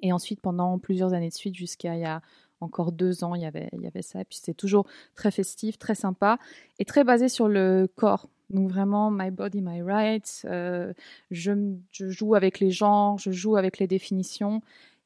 Et 0.02 0.12
ensuite, 0.12 0.40
pendant 0.40 0.78
plusieurs 0.78 1.14
années 1.14 1.28
de 1.28 1.34
suite, 1.34 1.54
jusqu'à 1.54 1.94
il 1.94 2.00
y 2.00 2.04
a 2.04 2.20
encore 2.60 2.92
deux 2.92 3.24
ans, 3.24 3.34
il 3.34 3.42
y 3.42 3.46
avait, 3.46 3.68
il 3.72 3.82
y 3.82 3.86
avait 3.86 4.02
ça. 4.02 4.20
Et 4.20 4.24
puis 4.24 4.38
c'est 4.40 4.54
toujours 4.54 4.86
très 5.14 5.30
festif, 5.30 5.78
très 5.78 5.94
sympa 5.94 6.38
et 6.78 6.84
très 6.84 7.04
basé 7.04 7.28
sur 7.28 7.48
le 7.48 7.88
corps. 7.96 8.28
Donc 8.50 8.68
vraiment, 8.68 9.10
my 9.10 9.30
body, 9.30 9.62
my 9.62 9.80
rights. 9.82 10.44
Euh, 10.44 10.92
je, 11.30 11.52
joue 11.92 12.34
avec 12.34 12.60
les 12.60 12.70
genres, 12.70 13.18
je 13.18 13.30
joue 13.30 13.56
avec 13.56 13.78
les 13.78 13.86
définitions. 13.86 14.60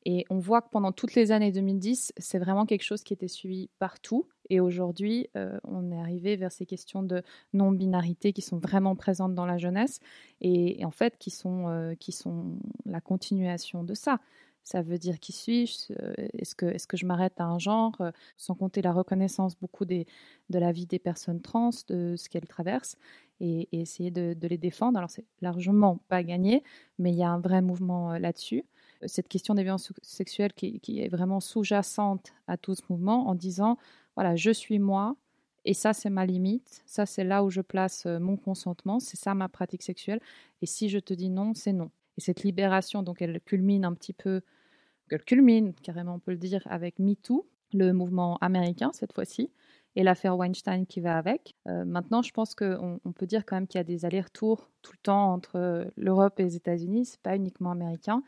Et 0.07 0.27
on 0.29 0.39
voit 0.39 0.61
que 0.61 0.69
pendant 0.71 0.93
toutes 0.93 1.15
les 1.15 1.33
années 1.33 1.53
2010, 1.53 2.13
c'est 2.19 2.39
vraiment 2.39 2.67
quelque 2.67 2.83
chose 2.83 3.03
qui 3.03 3.15
était 3.15 3.29
suivi 3.29 3.71
partout. 3.79 4.27
Et 4.51 4.61
aujourd'hui, 4.61 5.29
euh, 5.37 5.59
on 5.65 5.91
est 5.91 5.99
arrivé 5.99 6.37
vers 6.37 6.53
ces 6.53 6.67
questions 6.67 7.03
de 7.03 7.23
non-binarité 7.55 8.35
qui 8.35 8.43
sont 8.43 8.59
vraiment 8.59 8.97
présentes 8.97 9.35
dans 9.35 9.47
la 9.47 9.57
jeunesse 9.57 10.01
et, 10.43 10.85
en 10.85 10.91
fait 10.91 11.17
qui 11.19 11.31
sont, 11.31 11.69
euh, 11.69 11.95
qui 11.95 12.13
sont 12.13 12.59
la 12.85 13.01
continuation 13.01 13.83
de 13.83 13.95
ça. 13.95 14.21
Ça 14.65 14.81
veut 14.81 14.97
dire 14.99 15.21
qui 15.21 15.33
suis-je 15.33 15.93
euh, 16.01 16.15
Est-ce 16.33 16.55
que, 16.55 16.65
est 16.67 16.87
que 16.87 16.97
je 16.97 17.05
m'arrête 17.05 17.39
à 17.39 17.45
un 17.45 17.59
genre 17.59 17.95
euh, 18.01 18.11
Sans 18.39 18.55
compter 18.55 18.81
la 18.81 18.93
reconnaissance 18.93 19.57
beaucoup 19.57 19.85
de 19.85 20.05
la 20.51 20.73
vie 20.73 20.87
des 20.87 20.99
personnes 20.99 21.43
trans, 21.43 21.71
de 21.89 22.17
ce 22.17 22.31
qu'elles 22.31 22.49
traversent, 22.49 22.97
et, 23.41 23.69
essayer 23.73 24.11
de, 24.11 24.35
les 24.41 24.59
défendre. 24.59 24.97
Alors 24.97 25.11
c'est 25.11 25.27
largement 25.43 25.99
pas 26.09 26.23
gagné, 26.23 26.63
mais 26.99 27.13
il 27.13 27.17
y 27.17 27.23
a 27.23 27.31
un 27.31 27.41
vrai 27.41 27.61
mouvement 27.61 28.13
euh, 28.13 28.19
là-dessus. 28.19 28.65
Cette 29.07 29.29
question 29.29 29.55
des 29.55 29.63
violences 29.63 29.93
sexuelles 30.01 30.55
qui, 30.55 30.81
qui 30.81 31.01
est 31.01 31.09
vraiment 31.09 31.41
sous-jacente 31.41 32.33
à 32.47 32.57
tout 32.57 32.75
ce 32.75 32.83
mouvement 32.89 33.29
en 33.29 33.35
disant, 33.35 33.77
voilà, 34.17 34.35
je 34.35 34.51
suis 34.51 34.79
moi, 34.79 35.17
et 35.67 35.75
ça, 35.75 35.93
c'est 35.93 36.11
ma 36.11 36.25
limite. 36.27 36.83
Ça, 36.87 37.07
c'est 37.07 37.25
là 37.25 37.43
où 37.43 37.51
je 37.51 37.61
place 37.63 38.07
mon 38.07 38.37
consentement. 38.37 39.01
C'est 39.01 39.17
ça 39.17 39.35
ma 39.35 39.49
pratique 39.49 39.83
sexuelle. 39.83 40.21
Et 40.61 40.67
si 40.67 40.91
je 40.91 40.99
te 40.99 41.15
dis 41.15 41.31
non, 41.31 41.55
c'est 41.55 41.73
non. 41.73 41.91
Et 42.19 42.21
cette 42.21 42.43
libération, 42.43 43.03
donc, 43.03 43.23
elle 43.23 43.41
culmine 43.41 43.85
un 43.85 43.95
petit 43.95 44.13
peu, 44.13 44.43
elle 45.11 45.25
culmine 45.25 45.75
carrément, 45.75 46.15
on 46.15 46.19
peut 46.19 46.33
le 46.33 46.39
dire, 46.39 46.63
avec 46.67 46.99
MeToo, 46.99 47.47
le 47.73 47.93
mouvement 47.93 48.39
américain 48.39 48.91
cette 48.93 49.13
fois-ci, 49.13 49.51
et 49.97 50.03
l'affaire 50.03 50.37
Weinstein 50.37 50.87
qui 50.87 51.01
va 51.01 51.17
avec. 51.17 51.55
Euh, 51.69 51.85
maintenant, 51.85 52.23
je 52.23 52.33
pense 52.33 52.55
qu'on 52.55 53.01
on 53.05 53.13
peut 53.13 53.27
dire 53.27 53.45
quand 53.47 53.57
même 53.57 53.67
qu'il 53.67 53.79
y 53.79 53.81
a 53.81 53.85
des 53.85 54.05
allers-retours 54.05 54.71
tout 54.83 54.93
le 54.93 54.99
temps 55.03 55.33
entre 55.33 55.87
l'Europe 55.97 56.41
et 56.41 56.45
les 56.45 56.57
États-Unis, 56.57 57.07
c'est 57.07 57.21
pas 57.21 57.37
uniquement 57.37 57.71
américain. 57.71 58.23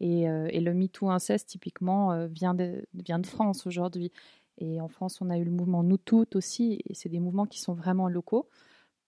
Et, 0.00 0.28
euh, 0.28 0.48
le 0.52 0.74
MeToo 0.74 1.10
inceste, 1.10 1.48
typiquement, 1.48 2.12
euh, 2.12 2.26
vient, 2.26 2.54
de, 2.54 2.84
vient 2.94 3.20
de 3.20 3.26
France 3.26 3.66
aujourd'hui. 3.66 4.10
Et 4.58 4.80
en 4.80 4.88
France, 4.88 5.20
on 5.20 5.30
a 5.30 5.38
eu 5.38 5.44
le 5.44 5.50
mouvement 5.50 5.82
Nous 5.84 5.96
Toutes 5.96 6.34
aussi, 6.36 6.80
et 6.88 6.94
c'est 6.94 7.08
des 7.08 7.20
mouvements 7.20 7.46
qui 7.46 7.60
sont 7.60 7.72
vraiment 7.72 8.08
locaux 8.08 8.48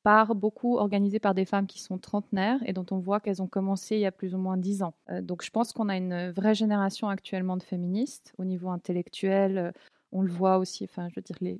par 0.04 0.34
beaucoup 0.34 0.76
organisées 0.76 1.18
par 1.18 1.34
des 1.34 1.46
femmes 1.46 1.66
qui 1.66 1.80
sont 1.80 1.98
trentenaires 1.98 2.60
et 2.66 2.74
dont 2.74 2.84
on 2.90 2.98
voit 2.98 3.20
qu'elles 3.20 3.42
ont 3.42 3.48
commencé 3.48 3.96
il 3.96 4.02
y 4.02 4.06
a 4.06 4.12
plus 4.12 4.34
ou 4.34 4.38
moins 4.38 4.58
dix 4.58 4.82
ans. 4.82 4.94
Euh, 5.10 5.22
donc 5.22 5.42
je 5.42 5.50
pense 5.50 5.72
qu'on 5.72 5.88
a 5.88 5.96
une 5.96 6.30
vraie 6.30 6.54
génération 6.54 7.08
actuellement 7.08 7.56
de 7.56 7.62
féministes 7.62 8.34
au 8.38 8.44
niveau 8.44 8.68
intellectuel. 8.68 9.58
Euh, 9.58 9.72
on 10.12 10.22
le 10.22 10.30
voit 10.30 10.58
aussi, 10.58 10.84
enfin, 10.84 11.08
je 11.08 11.14
veux 11.16 11.22
dire, 11.22 11.56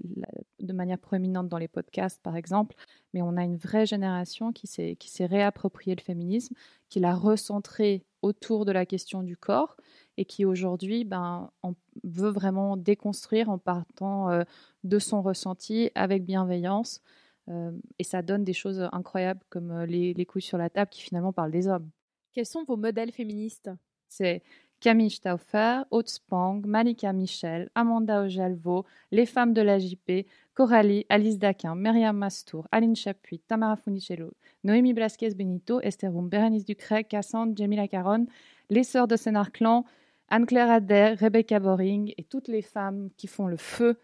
de 0.61 0.73
manière 0.73 0.99
proéminente 0.99 1.49
dans 1.49 1.59
les 1.59 1.67
podcasts, 1.67 2.23
par 2.23 2.37
exemple, 2.37 2.77
mais 3.13 3.21
on 3.21 3.37
a 3.37 3.43
une 3.43 3.57
vraie 3.57 3.85
génération 3.85 4.53
qui 4.53 4.69
s'est, 4.69 4.95
qui 4.95 5.11
s'est 5.11 5.27
réapproprié 5.27 5.97
le 5.97 6.01
féminisme, 6.01 6.55
qui 6.89 7.01
l'a 7.01 7.15
recentré 7.17 8.05
autour 8.23 8.65
de 8.65 8.71
la 8.71 8.87
question 8.87 9.25
du 9.25 9.37
corps 9.37 9.77
et 10.19 10.25
qui 10.25 10.45
aujourd'hui 10.45 11.05
ben, 11.05 11.51
on 11.65 11.75
veut 12.05 12.31
vraiment 12.31 12.77
déconstruire 12.77 13.51
en 13.51 13.59
partant 13.59 14.31
euh, 14.31 14.45
de 14.85 15.01
son 15.01 15.21
ressenti 15.21 15.91
avec 15.97 16.25
bienveillance 16.25 17.01
et 17.49 18.05
ça 18.05 18.23
donne 18.23 18.45
des 18.45 18.53
choses 18.53 18.89
incroyables 18.93 19.43
comme 19.51 19.83
les, 19.83 20.15
les 20.15 20.27
couilles 20.27 20.43
sur 20.43 20.59
la 20.59 20.71
table 20.71 20.91
qui 20.91 21.03
finalement 21.03 21.33
parlent 21.33 21.51
des 21.51 21.69
hommes. 21.69 21.91
Quels 22.33 22.47
sont 22.47 22.65
vos 22.65 22.77
modèles 22.77 23.13
féministes? 23.13 23.71
C'est 24.09 24.43
Camille 24.85 25.11
Stauffer, 25.11 25.83
Haute 25.91 26.11
Spang, 26.11 26.61
Malika 26.67 27.13
Michel, 27.13 27.71
Amanda 27.75 28.23
Ojalvo, 28.23 28.85
les 29.13 29.25
femmes 29.25 29.55
de 29.55 29.63
la 29.63 29.79
JP, 29.79 30.27
Coralie, 30.53 31.07
Alice 31.09 31.39
Daquin, 31.39 31.75
Myriam 31.75 32.17
Mastour, 32.17 32.69
Aline 32.71 32.95
Chapuis, 32.95 33.41
Tamara 33.41 33.77
Funicello, 33.77 34.33
Noémie 34.63 34.93
Blasquez 34.93 35.31
Benito, 35.35 35.81
Esther 35.81 36.13
Roum, 36.13 36.29
Bérénice 36.29 36.67
Ducret, 36.67 37.05
Cassandre, 37.05 37.57
Jamila 37.57 37.89
Caron, 37.89 38.27
les 38.69 38.85
sœurs 38.85 39.09
de 39.09 39.17
Sénard 39.17 39.53
Clan, 39.53 39.87
Anne-Claire 40.29 40.71
Adair, 40.71 41.19
Rebecca 41.19 41.61
Boring 41.61 42.13
et 42.19 42.25
toutes 42.25 42.49
les 42.49 42.63
femmes 42.63 43.09
qui 43.17 43.27
font 43.27 43.47
le 43.47 43.57
feu 43.57 43.99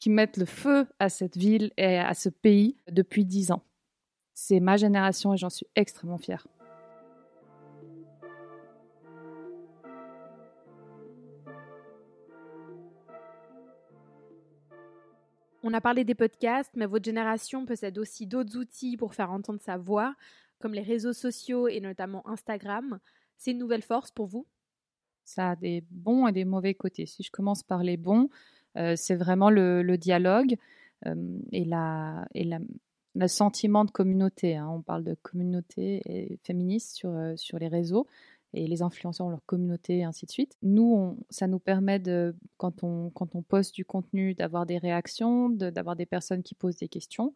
qui 0.00 0.10
mettent 0.10 0.38
le 0.38 0.46
feu 0.46 0.86
à 0.98 1.08
cette 1.08 1.36
ville 1.36 1.72
et 1.76 1.98
à 1.98 2.14
ce 2.14 2.30
pays 2.30 2.76
depuis 2.90 3.24
dix 3.24 3.52
ans. 3.52 3.62
C'est 4.32 4.58
ma 4.58 4.76
génération 4.78 5.34
et 5.34 5.36
j'en 5.36 5.50
suis 5.50 5.66
extrêmement 5.76 6.18
fière. 6.18 6.48
On 15.62 15.74
a 15.74 15.80
parlé 15.82 16.04
des 16.04 16.14
podcasts, 16.14 16.72
mais 16.74 16.86
votre 16.86 17.04
génération 17.04 17.66
possède 17.66 17.98
aussi 17.98 18.26
d'autres 18.26 18.56
outils 18.56 18.96
pour 18.96 19.14
faire 19.14 19.30
entendre 19.30 19.60
sa 19.60 19.76
voix, 19.76 20.16
comme 20.58 20.72
les 20.72 20.80
réseaux 20.80 21.12
sociaux 21.12 21.68
et 21.68 21.80
notamment 21.80 22.26
Instagram. 22.26 22.98
C'est 23.36 23.50
une 23.50 23.58
nouvelle 23.58 23.82
force 23.82 24.10
pour 24.10 24.26
vous? 24.26 24.46
Ça 25.22 25.50
a 25.50 25.56
des 25.56 25.84
bons 25.90 26.26
et 26.26 26.32
des 26.32 26.46
mauvais 26.46 26.72
côtés. 26.72 27.04
Si 27.04 27.22
je 27.22 27.30
commence 27.30 27.62
par 27.62 27.82
les 27.82 27.98
bons, 27.98 28.30
c'est 28.96 29.16
vraiment 29.16 29.50
le, 29.50 29.96
dialogue 29.96 30.56
euh, 31.06 31.14
et, 31.52 31.64
la, 31.64 32.26
le 33.14 33.28
sentiment 33.28 33.84
de 33.84 33.90
communauté. 33.90 34.56
Hein. 34.56 34.68
On 34.70 34.82
parle 34.82 35.04
de 35.04 35.14
communauté 35.22 36.38
féministe 36.44 37.04
euh, 37.04 37.36
sur 37.36 37.58
les 37.58 37.68
réseaux 37.68 38.06
et 38.54 38.66
les 38.66 38.82
influenceurs 38.82 39.26
ont 39.26 39.30
leur 39.30 39.44
communauté 39.46 39.98
et 39.98 40.04
ainsi 40.04 40.26
de 40.26 40.30
suite. 40.30 40.56
Nous, 40.62 41.18
ça 41.30 41.46
nous 41.46 41.58
permet, 41.58 41.98
de, 41.98 42.34
quand, 42.56 42.82
on, 42.82 43.10
quand 43.10 43.34
on 43.34 43.42
poste 43.42 43.74
du 43.74 43.84
contenu, 43.84 44.34
d'avoir 44.34 44.66
des 44.66 44.78
réactions, 44.78 45.48
d'avoir 45.50 45.96
des 45.96 46.06
personnes 46.06 46.42
qui 46.42 46.54
posent 46.54 46.76
des 46.76 46.88
questions. 46.88 47.34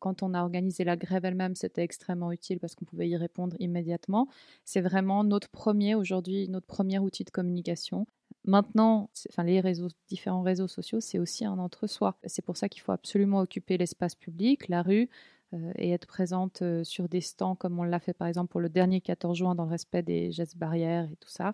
quand 0.00 0.22
on 0.22 0.34
a 0.34 0.42
organisé 0.42 0.84
la 0.84 0.96
grève 0.96 1.24
elle-même, 1.24 1.54
c'était 1.54 1.82
extrêmement 1.82 2.32
utile 2.32 2.58
parce 2.58 2.74
qu'on 2.74 2.84
pouvait 2.84 3.08
y 3.08 3.16
répondre 3.16 3.56
immédiatement. 3.58 4.28
C'est 4.64 4.80
vraiment 4.80 5.24
notre 5.24 5.48
premier, 5.48 5.94
aujourd'hui, 5.94 6.48
notre 6.48 6.66
premier 6.66 6.98
outil 6.98 7.24
de 7.24 7.30
communication. 7.30 8.06
Maintenant, 8.46 9.10
enfin, 9.30 9.42
les 9.42 9.60
réseaux, 9.60 9.88
différents 10.08 10.42
réseaux 10.42 10.68
sociaux, 10.68 11.00
c'est 11.00 11.18
aussi 11.18 11.46
un 11.46 11.58
entre-soi. 11.58 12.18
C'est 12.26 12.44
pour 12.44 12.58
ça 12.58 12.68
qu'il 12.68 12.82
faut 12.82 12.92
absolument 12.92 13.40
occuper 13.40 13.78
l'espace 13.78 14.14
public, 14.14 14.68
la 14.68 14.82
rue, 14.82 15.02
euh, 15.04 15.08
et 15.76 15.90
être 15.90 16.06
présente 16.06 16.62
euh, 16.62 16.84
sur 16.84 17.08
des 17.08 17.20
stands 17.20 17.54
comme 17.54 17.78
on 17.78 17.82
l'a 17.82 18.00
fait 18.00 18.12
par 18.12 18.28
exemple 18.28 18.50
pour 18.50 18.60
le 18.60 18.68
dernier 18.68 19.00
14 19.00 19.36
juin 19.36 19.54
dans 19.54 19.64
le 19.64 19.70
respect 19.70 20.02
des 20.02 20.32
gestes 20.32 20.56
barrières 20.56 21.04
et 21.10 21.16
tout 21.16 21.28
ça. 21.28 21.52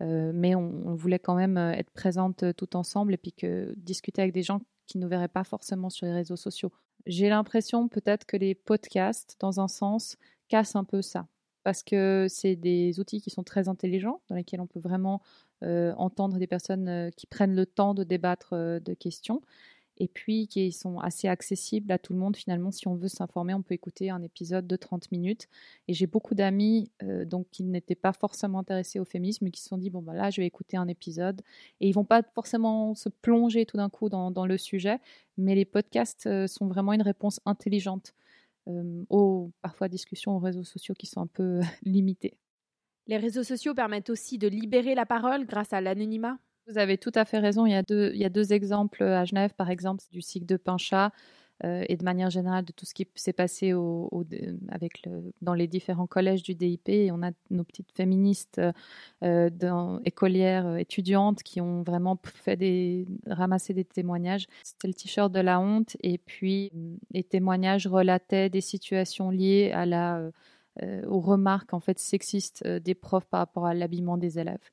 Euh, 0.00 0.32
mais 0.34 0.54
on, 0.54 0.94
voulait 0.94 1.18
quand 1.18 1.34
même 1.34 1.56
être 1.56 1.90
présente 1.90 2.44
tout 2.56 2.76
ensemble 2.76 3.14
et 3.14 3.16
puis 3.16 3.34
discuter 3.76 4.22
avec 4.22 4.34
des 4.34 4.42
gens 4.42 4.60
qui 4.86 4.98
ne 4.98 5.06
verraient 5.06 5.28
pas 5.28 5.44
forcément 5.44 5.90
sur 5.90 6.06
les 6.06 6.12
réseaux 6.12 6.36
sociaux. 6.36 6.72
J'ai 7.06 7.28
l'impression 7.28 7.88
peut-être 7.88 8.26
que 8.26 8.36
les 8.36 8.54
podcasts, 8.54 9.36
dans 9.40 9.60
un 9.60 9.68
sens, 9.68 10.16
cassent 10.48 10.76
un 10.76 10.84
peu 10.84 11.02
ça. 11.02 11.26
parce 11.62 11.82
que 11.82 12.26
c'est 12.28 12.56
des 12.56 12.98
outils 12.98 13.20
qui 13.20 13.30
sont 13.30 13.44
très 13.44 13.68
intelligents, 13.68 14.20
dans 14.28 14.34
lesquels 14.34 14.60
on 14.60 14.66
peut 14.66 14.80
vraiment 14.80 15.22
entendre 15.62 16.38
des 16.38 16.48
personnes 16.48 17.10
qui 17.16 17.26
prennent 17.28 17.54
le 17.54 17.66
temps 17.66 17.94
de 17.94 18.02
débattre 18.02 18.54
de 18.54 18.94
questions 18.94 19.40
et 20.02 20.08
puis 20.08 20.48
qui 20.48 20.72
sont 20.72 20.98
assez 20.98 21.28
accessibles 21.28 21.92
à 21.92 21.98
tout 21.98 22.12
le 22.12 22.18
monde. 22.18 22.36
Finalement, 22.36 22.72
si 22.72 22.88
on 22.88 22.96
veut 22.96 23.06
s'informer, 23.06 23.54
on 23.54 23.62
peut 23.62 23.74
écouter 23.74 24.10
un 24.10 24.20
épisode 24.20 24.66
de 24.66 24.74
30 24.74 25.12
minutes. 25.12 25.46
Et 25.86 25.94
j'ai 25.94 26.08
beaucoup 26.08 26.34
d'amis 26.34 26.90
euh, 27.04 27.24
donc 27.24 27.46
qui 27.52 27.62
n'étaient 27.62 27.94
pas 27.94 28.12
forcément 28.12 28.58
intéressés 28.58 28.98
au 28.98 29.04
féminisme, 29.04 29.44
mais 29.44 29.52
qui 29.52 29.62
se 29.62 29.68
sont 29.68 29.78
dit 29.78 29.90
bon 29.90 30.02
bah 30.02 30.14
là, 30.14 30.28
je 30.28 30.40
vais 30.40 30.46
écouter 30.46 30.76
un 30.76 30.88
épisode. 30.88 31.40
Et 31.80 31.88
ils 31.88 31.92
vont 31.92 32.04
pas 32.04 32.24
forcément 32.34 32.96
se 32.96 33.08
plonger 33.10 33.64
tout 33.64 33.76
d'un 33.76 33.88
coup 33.88 34.08
dans, 34.08 34.44
le 34.44 34.58
sujet, 34.58 34.98
mais 35.38 35.54
les 35.54 35.64
podcasts 35.64 36.26
euh, 36.26 36.48
sont 36.48 36.66
vraiment 36.66 36.92
une 36.94 37.02
réponse 37.02 37.38
intelligente 37.46 38.12
euh, 38.66 39.04
aux 39.08 39.52
parfois 39.62 39.88
discussions 39.88 40.34
aux 40.34 40.40
réseaux 40.40 40.64
sociaux 40.64 40.96
qui 40.98 41.06
sont 41.06 41.20
un 41.20 41.28
peu 41.28 41.60
limitées. 41.84 42.36
Les 43.06 43.18
réseaux 43.18 43.44
sociaux 43.44 43.72
permettent 43.72 44.10
aussi 44.10 44.36
de 44.36 44.48
libérer 44.48 44.96
la 44.96 45.06
parole 45.06 45.46
grâce 45.46 45.72
à 45.72 45.80
l'anonymat 45.80 46.38
vous 46.68 46.78
avez 46.78 46.98
tout 46.98 47.12
à 47.14 47.24
fait 47.24 47.38
raison. 47.38 47.66
Il 47.66 47.72
y 47.72 48.24
a 48.24 48.28
deux, 48.28 48.52
exemples 48.52 49.02
à 49.02 49.24
Genève, 49.24 49.54
par 49.54 49.70
exemple, 49.70 50.02
du 50.12 50.22
cycle 50.22 50.46
de 50.46 50.56
Pinchat 50.56 51.12
euh, 51.64 51.84
et 51.88 51.96
de 51.96 52.04
manière 52.04 52.30
générale 52.30 52.64
de 52.64 52.72
tout 52.72 52.86
ce 52.86 52.94
qui 52.94 53.06
s'est 53.14 53.32
passé 53.32 53.72
au, 53.72 54.10
avec 54.68 55.02
dans 55.42 55.54
les 55.54 55.68
différents 55.68 56.06
collèges 56.06 56.42
du 56.42 56.54
DIP. 56.54 57.10
On 57.12 57.22
a 57.22 57.30
nos 57.50 57.64
petites 57.64 57.92
féministes 57.92 58.60
euh, 59.22 59.98
écolières, 60.04 60.66
euh, 60.66 60.76
étudiantes 60.76 61.42
qui 61.42 61.60
ont 61.60 61.82
vraiment 61.82 62.18
fait 62.24 62.56
des, 62.56 63.06
ramassé 63.26 63.74
des 63.74 63.84
témoignages. 63.84 64.46
C'était 64.62 64.88
le 64.88 64.94
t-shirt 64.94 65.32
de 65.32 65.40
la 65.40 65.60
honte 65.60 65.96
et 66.02 66.18
puis 66.18 66.70
les 67.10 67.24
témoignages 67.24 67.86
relataient 67.86 68.50
des 68.50 68.60
situations 68.60 69.30
liées 69.30 69.72
à 69.72 69.86
la, 69.86 70.30
aux 71.06 71.20
remarques 71.20 71.74
en 71.74 71.80
fait 71.80 71.98
sexistes 71.98 72.66
des 72.66 72.94
profs 72.94 73.26
par 73.26 73.40
rapport 73.40 73.66
à 73.66 73.74
l'habillement 73.74 74.16
des 74.16 74.38
élèves. 74.38 74.70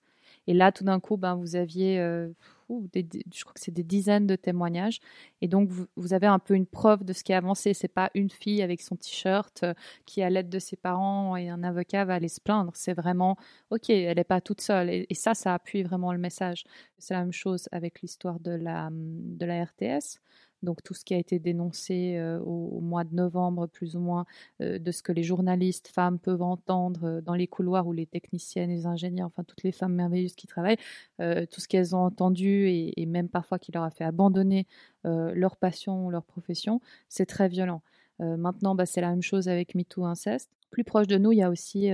Et 0.49 0.53
là, 0.55 0.71
tout 0.71 0.83
d'un 0.83 0.99
coup, 0.99 1.15
ben, 1.15 1.35
vous 1.35 1.55
aviez, 1.55 1.99
euh, 1.99 2.27
je 2.69 3.43
crois 3.43 3.53
que 3.53 3.59
c'est 3.59 3.71
des 3.71 3.83
dizaines 3.83 4.25
de 4.25 4.35
témoignages. 4.35 4.99
Et 5.41 5.47
donc, 5.47 5.69
vous, 5.95 6.13
avez 6.13 6.25
un 6.25 6.39
peu 6.39 6.55
une 6.55 6.65
preuve 6.65 7.03
de 7.03 7.13
ce 7.13 7.23
qui 7.23 7.33
est 7.33 7.35
avancé. 7.35 7.75
C'est 7.75 7.87
pas 7.87 8.09
une 8.15 8.31
fille 8.31 8.63
avec 8.63 8.81
son 8.81 8.95
t-shirt 8.95 9.61
euh, 9.61 9.75
qui, 10.07 10.23
à 10.23 10.29
l'aide 10.31 10.49
de 10.49 10.57
ses 10.57 10.75
parents 10.75 11.35
et 11.35 11.49
un 11.49 11.61
avocat, 11.61 12.03
va 12.03 12.15
aller 12.15 12.29
se 12.29 12.41
plaindre. 12.41 12.71
C'est 12.73 12.95
vraiment, 12.95 13.37
OK, 13.69 13.91
elle 13.91 14.17
n'est 14.17 14.23
pas 14.23 14.41
toute 14.41 14.61
seule. 14.61 14.89
Et, 14.89 15.05
ça, 15.13 15.35
ça 15.35 15.53
appuie 15.53 15.83
vraiment 15.83 16.13
le 16.13 16.19
message. 16.19 16.63
C'est 16.97 17.13
la 17.13 17.19
même 17.19 17.31
chose 17.31 17.69
avec 17.71 18.01
l'histoire 18.01 18.39
de 18.39 18.49
la, 18.49 18.89
de 18.91 19.45
la 19.45 19.65
RTS 19.65 20.19
donc 20.63 20.83
tout 20.83 20.93
ce 20.93 21.05
qui 21.05 21.13
a 21.13 21.17
été 21.17 21.39
dénoncé 21.39 22.17
euh, 22.17 22.39
au, 22.39 22.79
mois 22.81 23.03
de 23.03 23.15
novembre, 23.15 23.67
plus 23.67 23.95
ou 23.95 23.99
moins, 23.99 24.25
euh, 24.61 24.79
de 24.79 24.91
ce 24.91 25.01
que 25.01 25.11
les 25.11 25.23
journalistes 25.23 25.87
femmes 25.87 26.19
peuvent 26.19 26.41
entendre 26.41 27.05
euh, 27.05 27.21
dans 27.21 27.33
les 27.33 27.47
couloirs 27.47 27.87
ou 27.87 27.93
les 27.93 28.05
techniciennes, 28.05 28.69
les 28.69 28.85
ingénieurs, 28.85 29.27
enfin 29.27 29.43
toutes 29.43 29.63
les 29.63 29.71
femmes 29.71 29.93
merveilleuses 29.93 30.35
qui 30.35 30.47
travaillent, 30.47 30.77
tout 31.17 31.59
ce 31.59 31.67
qu'elles 31.67 31.95
ont 31.95 32.03
entendu 32.03 32.67
et, 32.67 33.05
même 33.05 33.29
parfois 33.29 33.59
qui 33.59 33.71
leur 33.71 33.83
a 33.83 33.89
fait 33.89 34.03
abandonner 34.03 34.67
leur 35.03 35.57
passion, 35.57 36.09
leur 36.09 36.23
profession, 36.23 36.81
c'est 37.07 37.25
très 37.25 37.47
violent. 37.47 37.81
maintenant, 38.19 38.75
bah, 38.75 38.85
c'est 38.85 39.01
la 39.01 39.09
même 39.09 39.21
chose 39.21 39.47
avec 39.49 39.75
MeToo 39.75 40.05
Inceste. 40.05 40.49
Plus 40.69 40.83
proche 40.83 41.07
de 41.07 41.17
nous, 41.17 41.31
il 41.31 41.39
y 41.39 41.43
a 41.43 41.49
aussi 41.49 41.89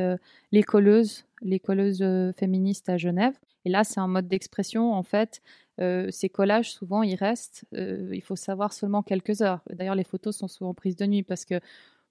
les 0.51 0.63
colleuses, 0.63 1.25
les 1.41 1.59
colleuses 1.59 2.03
féministes 2.37 2.89
à 2.89 2.97
Genève. 2.97 3.37
Et 3.65 3.69
là, 3.69 3.83
c'est 3.83 3.99
un 3.99 4.07
mode 4.07 4.27
d'expression, 4.27 4.93
en 4.93 5.03
fait, 5.03 5.41
euh, 5.81 6.07
ces 6.11 6.29
collages, 6.29 6.71
souvent, 6.71 7.03
ils 7.03 7.15
restent, 7.15 7.65
euh, 7.73 8.09
il 8.13 8.21
faut 8.21 8.35
savoir, 8.35 8.73
seulement 8.73 9.03
quelques 9.03 9.41
heures. 9.41 9.61
D'ailleurs, 9.69 9.95
les 9.95 10.03
photos 10.03 10.35
sont 10.35 10.47
souvent 10.47 10.73
prises 10.73 10.95
de 10.95 11.05
nuit 11.05 11.23
parce 11.23 11.45
que 11.45 11.59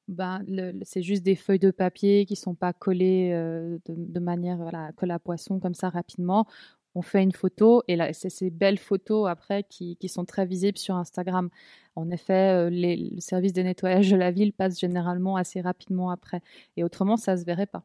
ben, 0.08 0.44
c'est 0.82 1.02
juste 1.02 1.22
des 1.22 1.34
feuilles 1.34 1.58
de 1.58 1.70
papier 1.70 2.26
qui 2.26 2.36
sont 2.36 2.54
pas 2.54 2.74
collées 2.74 3.30
euh, 3.32 3.78
de, 3.88 4.20
manière 4.20 4.58
voilà, 4.58 4.92
colle 4.96 5.10
à 5.12 5.18
poisson 5.18 5.60
comme 5.60 5.74
ça 5.74 5.88
rapidement. 5.88 6.46
On 6.94 7.02
fait 7.02 7.22
une 7.22 7.32
photo 7.32 7.82
et 7.88 7.98
c'est 8.12 8.30
ces 8.30 8.50
belles 8.50 8.78
photos 8.78 9.28
après 9.28 9.64
qui, 9.64 9.96
sont 10.08 10.24
très 10.24 10.46
visibles 10.46 10.78
sur 10.78 10.94
Instagram. 10.94 11.48
En 11.96 12.10
effet, 12.10 12.70
le 12.70 13.20
service 13.20 13.52
de 13.52 13.62
nettoyage 13.62 14.10
de 14.10 14.16
la 14.16 14.30
ville 14.30 14.52
passe 14.52 14.78
généralement 14.78 15.36
assez 15.36 15.60
rapidement 15.60 16.10
après. 16.10 16.40
Et 16.76 16.84
autrement, 16.84 17.16
ça 17.16 17.36
se 17.36 17.44
verrait 17.44 17.66
pas. 17.66 17.84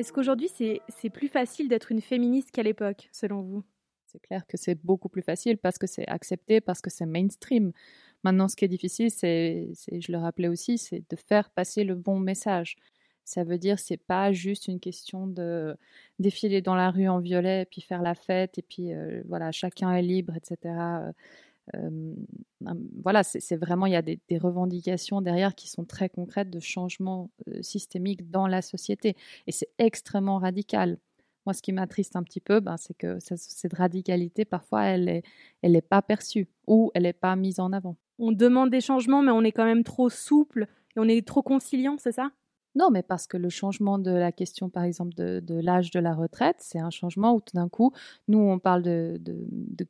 Est-ce 0.00 0.14
qu'aujourd'hui, 0.14 0.48
c'est 0.48 1.10
plus 1.10 1.28
facile 1.28 1.68
d'être 1.68 1.92
une 1.92 2.00
féministe 2.00 2.52
qu'à 2.52 2.62
l'époque, 2.62 3.10
selon 3.12 3.42
vous? 3.42 3.62
C'est 4.06 4.18
clair 4.18 4.46
que 4.46 4.56
c'est 4.56 4.74
beaucoup 4.82 5.10
plus 5.10 5.20
facile 5.20 5.58
parce 5.58 5.76
que 5.76 5.86
c'est 5.86 6.08
accepté, 6.08 6.62
parce 6.62 6.80
que 6.80 6.88
c'est 6.88 7.04
mainstream. 7.04 7.72
Maintenant, 8.24 8.48
ce 8.48 8.56
qui 8.56 8.64
est 8.64 8.68
difficile, 8.68 9.10
c'est, 9.10 9.68
je 9.92 10.10
le 10.10 10.16
rappelais 10.16 10.48
aussi, 10.48 10.78
c'est 10.78 11.04
de 11.10 11.16
faire 11.16 11.50
passer 11.50 11.84
le 11.84 11.96
bon 11.96 12.18
message. 12.18 12.76
Ça 13.26 13.44
veut 13.44 13.58
dire, 13.58 13.78
c'est 13.78 13.98
pas 13.98 14.32
juste 14.32 14.68
une 14.68 14.80
question 14.80 15.26
de 15.26 15.76
défiler 16.18 16.62
dans 16.62 16.74
la 16.74 16.90
rue 16.90 17.06
en 17.06 17.18
violet 17.18 17.62
et 17.62 17.66
puis 17.66 17.82
faire 17.82 18.00
la 18.00 18.14
fête 18.14 18.56
et 18.56 18.62
puis 18.62 18.94
euh, 18.94 19.22
voilà, 19.28 19.52
chacun 19.52 19.92
est 19.92 20.02
libre, 20.02 20.34
etc 20.34 21.12
voilà, 23.02 23.22
c'est 23.22 23.56
vraiment, 23.56 23.86
il 23.86 23.92
y 23.92 23.96
a 23.96 24.02
des, 24.02 24.20
revendications 24.38 25.20
derrière 25.20 25.54
qui 25.54 25.68
sont 25.68 25.84
très 25.84 26.08
concrètes 26.08 26.50
de 26.50 26.60
changement 26.60 27.30
systémique 27.60 28.30
dans 28.30 28.46
la 28.46 28.62
société. 28.62 29.16
Et 29.46 29.52
c'est 29.52 29.68
extrêmement 29.78 30.38
radical. 30.38 30.98
Moi, 31.46 31.54
ce 31.54 31.62
qui 31.62 31.72
m'attriste 31.72 32.16
un 32.16 32.22
petit 32.22 32.40
peu, 32.40 32.60
ben, 32.60 32.76
c'est 32.76 32.94
que 32.94 33.18
cette 33.20 33.74
radicalité, 33.74 34.44
parfois, 34.44 34.84
elle 34.84 35.04
n'est 35.04 35.22
elle 35.62 35.82
pas 35.82 36.02
perçue 36.02 36.48
ou 36.66 36.90
elle 36.94 37.04
n'est 37.04 37.12
pas 37.12 37.34
mise 37.36 37.60
en 37.60 37.72
avant. 37.72 37.96
On 38.18 38.32
demande 38.32 38.70
des 38.70 38.82
changements, 38.82 39.22
mais 39.22 39.32
on 39.32 39.42
est 39.42 39.52
quand 39.52 39.64
même 39.64 39.84
trop 39.84 40.10
souple 40.10 40.66
et 40.96 41.00
on 41.00 41.08
est 41.08 41.26
trop 41.26 41.42
conciliant, 41.42 41.96
c'est 41.98 42.12
ça? 42.12 42.30
Non, 42.76 42.90
mais 42.90 43.02
parce 43.02 43.26
que 43.26 43.36
le 43.36 43.48
changement 43.48 43.98
de 43.98 44.10
la 44.10 44.32
question, 44.32 44.68
par 44.68 44.84
exemple, 44.84 45.14
de, 45.14 45.60
l'âge 45.60 45.90
de 45.90 45.98
la 46.00 46.14
retraite, 46.14 46.56
c'est 46.60 46.78
un 46.78 46.90
changement 46.90 47.34
où 47.34 47.40
tout 47.40 47.56
d'un 47.56 47.68
coup, 47.68 47.92
nous, 48.28 48.38
on 48.38 48.58
parle 48.58 48.82
de, 48.82 49.20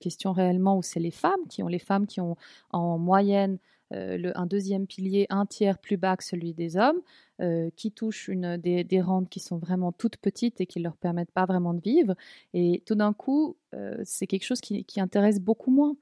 questions 0.01 0.33
réellement 0.33 0.79
où 0.79 0.83
c'est 0.83 1.01
les 1.01 1.11
femmes 1.11 1.47
qui 1.49 1.63
ont, 1.63 1.69
les 1.69 1.79
femmes 1.79 2.07
qui 2.07 2.21
ont 2.21 2.37
en 2.71 2.99
moyenne 2.99 3.59
euh, 3.93 4.31
un 4.37 4.47
deuxième 4.47 4.87
pilier 4.87 5.27
un 5.31 5.47
tiers 5.47 5.79
plus 5.79 5.97
bas 5.97 6.17
que 6.17 6.25
celui 6.25 6.55
des 6.55 6.77
hommes, 6.77 7.01
euh, 7.41 7.71
qui 7.77 7.91
touchent 7.91 8.31
des, 8.31 9.01
rentes 9.01 9.29
qui 9.29 9.41
sont 9.41 9.59
vraiment 9.59 9.93
toutes 9.93 10.17
petites 10.17 10.61
et 10.61 10.67
qui 10.67 10.79
ne 10.79 10.85
leur 10.85 10.97
permettent 10.97 11.33
pas 11.33 11.47
vraiment 11.47 11.75
de 11.75 11.81
vivre. 11.81 12.15
Et 12.55 12.83
tout 12.87 12.95
d'un 12.95 13.13
coup, 13.13 13.57
euh, 13.75 13.97
c'est 14.05 14.27
quelque 14.27 14.45
chose 14.45 14.61
qui, 14.61 14.85
intéresse 15.01 15.41
beaucoup 15.41 15.71
moins. 15.71 15.97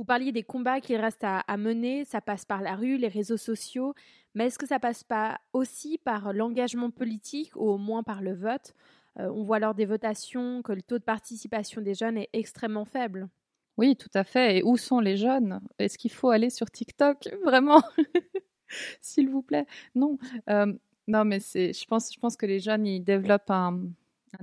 Vous 0.00 0.06
parliez 0.06 0.32
des 0.32 0.44
combats 0.44 0.80
qu'il 0.80 0.96
reste 0.96 1.24
à, 1.24 1.44
mener, 1.58 2.06
ça 2.06 2.22
passe 2.22 2.46
par 2.46 2.62
la 2.62 2.74
rue, 2.74 2.96
les 2.96 3.08
réseaux 3.08 3.36
sociaux, 3.36 3.92
mais 4.34 4.46
est-ce 4.46 4.58
que 4.58 4.66
ça 4.66 4.80
passe 4.80 5.04
pas 5.04 5.38
aussi 5.52 5.98
par 5.98 6.32
l'engagement 6.32 6.90
politique 6.90 7.54
ou 7.54 7.68
au 7.68 7.76
moins 7.76 8.02
par 8.02 8.22
le 8.22 8.32
vote? 8.32 8.72
Euh, 9.18 9.30
On 9.30 9.42
voit 9.42 9.58
lors 9.58 9.74
des 9.74 9.84
votations 9.84 10.62
que 10.62 10.72
le 10.72 10.80
taux 10.80 10.98
de 10.98 11.04
participation 11.04 11.82
des 11.82 11.92
jeunes 11.92 12.16
est 12.16 12.30
extrêmement 12.32 12.86
faible. 12.86 13.28
Oui, 13.76 13.94
tout 13.94 14.08
à 14.14 14.24
fait. 14.24 14.56
Et 14.56 14.62
où 14.62 14.78
sont 14.78 15.00
les 15.00 15.18
jeunes? 15.18 15.60
Est-ce 15.78 15.98
qu'il 15.98 16.12
faut 16.12 16.30
aller 16.30 16.48
sur 16.48 16.70
TikTok? 16.70 17.28
Vraiment? 17.44 17.82
S'il 19.02 19.28
vous 19.28 19.42
plaît. 19.42 19.66
Non. 19.94 20.16
Euh, 20.48 20.72
non, 21.08 21.26
mais 21.26 21.40
je, 21.40 21.84
pense, 21.84 22.10
je 22.10 22.18
pense 22.18 22.38
que 22.38 22.46
les 22.46 22.60
jeunes, 22.60 23.04
développent 23.04 23.50
un, 23.50 23.82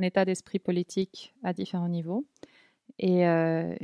état 0.04 0.24
d'esprit 0.24 0.60
politique 0.60 1.34
à 1.41 1.52
différents 1.52 1.89
niveaux. 1.89 2.28
Et, 3.00 3.28
euh, 3.28 3.76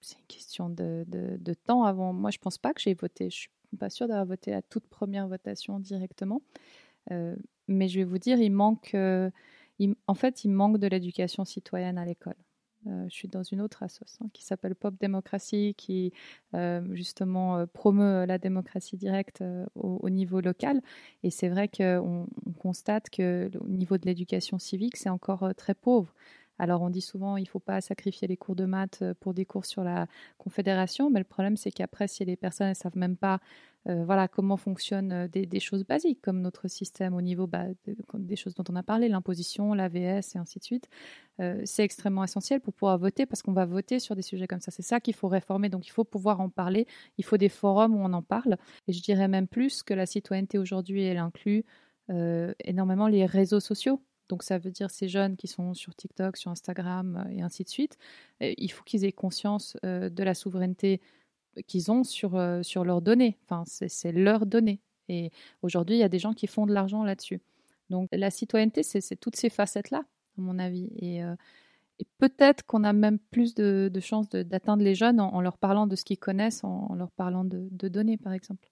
c'est 0.00 0.18
une 0.18 0.26
question 0.28 0.70
de, 0.70 1.54
temps 1.66 1.84
avant. 1.84 2.12
Moi, 2.12 2.30
je 2.30 2.38
pense 2.38 2.58
pas 2.58 2.72
que 2.72 2.80
j'ai 2.80 2.94
voté. 2.94 3.30
Je 3.30 3.36
suis 3.36 3.50
pas 3.78 3.90
sûre 3.90 4.08
d'avoir 4.08 4.26
voté 4.26 4.50
la 4.50 4.62
toute 4.62 4.86
première 4.86 5.28
votation 5.28 5.78
directement. 5.78 6.42
Euh, 7.10 7.36
mais 7.68 7.88
je 7.88 7.98
vais 7.98 8.04
vous 8.04 8.18
dire, 8.18 8.40
il 8.40 8.52
manque, 8.52 8.92
euh, 8.94 9.30
en 10.06 10.14
fait, 10.14 10.44
il 10.44 10.50
manque 10.50 10.78
de 10.78 10.86
l'éducation 10.86 11.44
citoyenne 11.44 11.98
à 11.98 12.04
l'école. 12.04 12.36
Je 12.86 13.10
suis 13.10 13.28
dans 13.28 13.42
une 13.42 13.60
autre 13.60 13.82
association 13.82 14.30
qui 14.32 14.42
s'appelle 14.42 14.74
Pop 14.74 14.94
Démocratie, 14.98 15.74
qui 15.76 16.14
justement 16.92 17.66
promeut 17.66 18.24
la 18.24 18.38
démocratie 18.38 18.96
directe 18.96 19.44
au, 19.74 20.08
niveau 20.08 20.40
local. 20.40 20.80
Et 21.22 21.28
c'est 21.28 21.50
vrai 21.50 21.68
qu'on 21.68 22.26
on 22.46 22.52
constate 22.52 23.10
que 23.10 23.50
au 23.60 23.68
niveau 23.68 23.98
de 23.98 24.06
l'éducation 24.06 24.58
civique, 24.58 24.96
c'est 24.96 25.10
encore 25.10 25.54
très 25.58 25.74
pauvre. 25.74 26.14
Alors 26.60 26.82
on 26.82 26.90
dit 26.90 27.00
souvent 27.00 27.38
il 27.38 27.44
ne 27.44 27.48
faut 27.48 27.58
pas 27.58 27.80
sacrifier 27.80 28.28
les 28.28 28.36
cours 28.36 28.54
de 28.54 28.66
maths 28.66 29.00
euh, 29.00 29.14
pour 29.18 29.32
des 29.32 29.46
cours 29.46 29.64
sur 29.64 29.82
la 29.82 30.06
confédération, 30.36 31.08
mais 31.08 31.18
le 31.18 31.24
problème 31.24 31.56
c'est 31.56 31.70
qu'après 31.70 32.06
si 32.06 32.22
les 32.26 32.36
personnes 32.36 32.68
ne 32.68 32.74
savent 32.74 32.98
même 32.98 33.16
pas 33.16 33.40
euh, 33.88 34.04
voilà 34.04 34.28
comment 34.28 34.58
fonctionnent 34.58 35.12
euh, 35.12 35.26
des, 35.26 35.58
choses 35.58 35.86
basiques 35.86 36.20
comme 36.20 36.42
notre 36.42 36.68
système 36.68 37.14
au 37.14 37.22
niveau 37.22 37.46
bah, 37.46 37.64
des 38.12 38.36
choses 38.36 38.54
dont 38.54 38.64
on 38.68 38.76
a 38.76 38.82
parlé, 38.82 39.08
l'imposition, 39.08 39.72
l'AVS 39.72 40.34
et 40.34 40.38
ainsi 40.38 40.58
de 40.58 40.64
suite, 40.64 40.88
c'est 41.64 41.82
extrêmement 41.82 42.22
essentiel 42.22 42.60
pour 42.60 42.74
pouvoir 42.74 42.98
voter 42.98 43.24
parce 43.24 43.40
qu'on 43.40 43.54
va 43.54 43.64
voter 43.64 43.98
sur 43.98 44.14
des 44.14 44.20
sujets 44.20 44.46
comme 44.46 44.60
ça. 44.60 44.70
C'est 44.70 44.82
ça 44.82 45.00
qu'il 45.00 45.14
faut 45.14 45.28
réformer. 45.28 45.70
Donc 45.70 45.86
il 45.86 45.90
faut 45.90 46.04
pouvoir 46.04 46.40
en 46.40 46.50
parler. 46.50 46.86
Il 47.16 47.24
faut 47.24 47.38
des 47.38 47.48
forums 47.48 47.94
où 47.94 48.00
on 48.00 48.12
en 48.12 48.22
parle. 48.22 48.58
Et 48.86 48.92
je 48.92 49.02
dirais 49.02 49.28
même 49.28 49.48
plus 49.48 49.82
que 49.82 49.94
la 49.94 50.04
citoyenneté 50.04 50.58
aujourd'hui 50.58 51.04
elle 51.04 51.16
inclut 51.16 51.64
énormément 52.64 53.06
les 53.06 53.24
réseaux 53.24 53.60
sociaux 53.60 54.02
donc 54.30 54.44
ça 54.44 54.58
veut 54.58 54.70
dire 54.70 54.90
ces 54.92 55.08
jeunes 55.08 55.36
qui 55.36 55.48
sont 55.48 55.74
sur 55.74 55.92
TikTok, 55.94 56.36
sur 56.36 56.52
Instagram 56.52 57.24
euh, 57.26 57.30
et 57.30 57.42
ainsi 57.42 57.64
de 57.64 57.68
suite. 57.68 57.98
il 58.40 58.70
faut 58.70 58.84
qu'ils 58.84 59.04
aient 59.04 59.12
conscience 59.12 59.76
euh, 59.84 60.08
de 60.08 60.22
la 60.22 60.34
souveraineté 60.34 61.00
qu'ils 61.66 61.90
ont 61.90 62.04
sur, 62.04 62.40
sur 62.62 62.84
leurs 62.84 63.02
données. 63.02 63.36
Enfin, 63.44 63.64
c'est 63.66 64.12
leurs 64.12 64.46
données. 64.46 64.80
Et 65.08 65.32
aujourd'hui, 65.62 65.96
il 65.96 65.98
y 65.98 66.04
a 66.04 66.08
des 66.08 66.20
gens 66.20 66.32
qui 66.32 66.46
font 66.46 66.64
de 66.64 66.72
l'argent 66.72 67.02
là-dessus. 67.02 67.40
Donc 67.90 68.08
la 68.12 68.30
citoyenneté, 68.30 68.84
c'est 68.84 69.16
toutes 69.16 69.34
ces 69.34 69.50
facettes-là, 69.50 70.04
à 70.38 70.40
mon 70.40 70.60
avis. 70.60 70.88
Et, 70.96 71.22
peut-être 72.18 72.64
qu'on 72.64 72.84
a 72.84 72.92
même 72.92 73.18
plus 73.18 73.54
de, 73.56 73.90
chances 74.00 74.28
d'atteindre 74.30 74.84
les 74.84 74.94
jeunes 74.94 75.18
en, 75.18 75.40
leur 75.40 75.58
parlant 75.58 75.88
de 75.88 75.96
ce 75.96 76.04
qu'ils 76.04 76.20
connaissent, 76.20 76.62
en, 76.62 76.94
leur 76.94 77.10
parlant 77.10 77.44
de, 77.44 77.88
données, 77.88 78.16
par 78.16 78.32
exemple. 78.32 78.70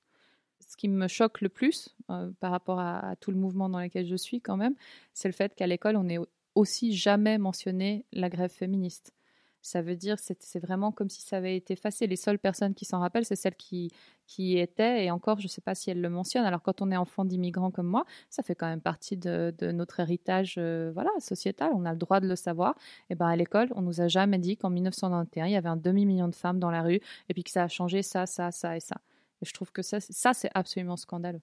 Ce 0.68 0.76
qui 0.76 0.88
me 0.88 1.08
choque 1.08 1.40
le 1.40 1.48
plus 1.48 1.96
par 2.06 2.50
rapport 2.50 2.78
à, 2.78 3.16
tout 3.16 3.30
le 3.30 3.38
mouvement 3.38 3.68
dans 3.68 3.80
lequel 3.80 4.06
je 4.06 4.16
suis 4.16 4.40
quand 4.40 4.56
même, 4.56 4.74
c'est 5.14 5.28
le 5.28 5.32
fait 5.32 5.54
qu'à 5.54 5.66
l'école, 5.66 5.96
on 5.96 6.04
n'ait 6.04 6.18
aussi 6.54 6.94
jamais 6.94 7.38
mentionné 7.38 8.04
la 8.12 8.28
grève 8.28 8.50
féministe. 8.50 9.14
Ça 9.60 9.82
veut 9.82 9.96
dire 9.96 10.18
c'est 10.18 10.40
c'est 10.42 10.60
vraiment 10.60 10.92
comme 10.92 11.08
si 11.08 11.22
ça 11.22 11.38
avait 11.38 11.56
été 11.56 11.72
effacé. 11.72 12.06
Les 12.06 12.16
seules 12.16 12.38
personnes 12.38 12.74
qui 12.74 12.84
s'en 12.84 13.00
rappellent, 13.00 13.24
c'est 13.24 13.36
celles 13.36 13.56
qui, 13.56 13.90
qui 14.26 14.56
étaient. 14.58 15.04
Et 15.04 15.10
encore, 15.10 15.40
je 15.40 15.46
ne 15.46 15.48
sais 15.48 15.60
pas 15.60 15.74
si 15.74 15.90
elles 15.90 16.00
le 16.00 16.08
mentionnent. 16.08 16.44
Alors, 16.44 16.62
quand 16.62 16.80
on 16.80 16.90
est 16.92 16.96
enfant 16.96 17.24
d'immigrants 17.24 17.70
comme 17.70 17.88
moi, 17.88 18.04
ça 18.30 18.42
fait 18.42 18.54
quand 18.54 18.68
même 18.68 18.80
partie 18.80 19.16
de, 19.16 19.52
de 19.58 19.72
notre 19.72 20.00
héritage 20.00 20.56
euh, 20.58 20.90
voilà, 20.94 21.10
sociétal. 21.18 21.72
On 21.74 21.84
a 21.86 21.92
le 21.92 21.98
droit 21.98 22.20
de 22.20 22.28
le 22.28 22.36
savoir. 22.36 22.76
Et 23.10 23.14
ben, 23.14 23.26
à 23.26 23.36
l'école, 23.36 23.68
on 23.74 23.82
nous 23.82 24.00
a 24.00 24.08
jamais 24.08 24.38
dit 24.38 24.56
qu'en 24.56 24.70
1991, 24.70 25.48
il 25.48 25.52
y 25.52 25.56
avait 25.56 25.68
un 25.68 25.76
demi-million 25.76 26.28
de 26.28 26.36
femmes 26.36 26.60
dans 26.60 26.70
la 26.70 26.82
rue 26.82 27.00
et 27.28 27.34
puis 27.34 27.42
que 27.42 27.50
ça 27.50 27.64
a 27.64 27.68
changé 27.68 28.02
ça, 28.02 28.26
ça, 28.26 28.52
ça 28.52 28.76
et 28.76 28.80
ça. 28.80 28.96
Et 29.42 29.46
je 29.46 29.52
trouve 29.52 29.72
que 29.72 29.82
ça, 29.82 30.00
ça 30.00 30.34
c'est 30.34 30.50
absolument 30.54 30.96
scandaleux. 30.96 31.42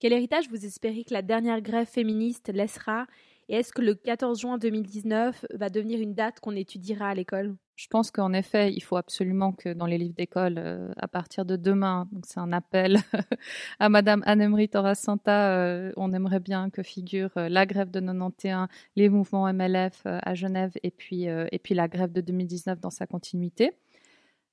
Quel 0.00 0.12
héritage 0.14 0.48
vous 0.48 0.64
espérez 0.64 1.04
que 1.04 1.12
la 1.12 1.22
dernière 1.22 1.60
grève 1.60 1.86
féministe 1.86 2.50
laissera? 2.52 3.06
Et 3.50 3.56
est-ce 3.56 3.72
que 3.72 3.82
le 3.82 3.94
14 3.94 4.40
juin 4.40 4.58
2019 4.58 5.44
va 5.54 5.68
devenir 5.68 6.00
une 6.00 6.14
date 6.14 6.40
qu'on 6.40 6.54
étudiera 6.54 7.08
à 7.08 7.14
l'école? 7.14 7.56
Je 7.80 7.86
pense 7.88 8.10
qu'en 8.10 8.34
effet, 8.34 8.72
il 8.72 8.82
faut 8.82 8.96
absolument 8.96 9.52
que 9.52 9.72
dans 9.72 9.86
les 9.86 9.96
livres 9.96 10.14
d'école, 10.14 10.56
euh, 10.58 10.92
à 10.98 11.08
partir 11.08 11.46
de 11.46 11.56
demain, 11.56 12.08
c'est 12.24 12.38
un 12.38 12.52
appel 12.52 12.98
à 13.78 13.88
Madame 13.88 14.22
Anne-Emery 14.26 14.68
Torasanta, 14.68 15.56
euh, 15.56 15.90
on 15.96 16.12
aimerait 16.12 16.40
bien 16.40 16.68
que 16.68 16.82
figure 16.82 17.30
euh, 17.38 17.48
la 17.48 17.64
grève 17.64 17.90
de 17.90 18.00
91, 18.00 18.68
les 18.96 19.08
mouvements 19.08 19.50
MLF 19.50 20.02
à 20.04 20.34
Genève 20.34 20.72
et 20.82 20.90
puis, 20.90 21.24
et 21.24 21.58
puis 21.58 21.74
la 21.74 21.88
grève 21.88 22.12
de 22.12 22.20
2019 22.20 22.80
dans 22.80 22.90
sa 22.90 23.06
continuité. 23.06 23.72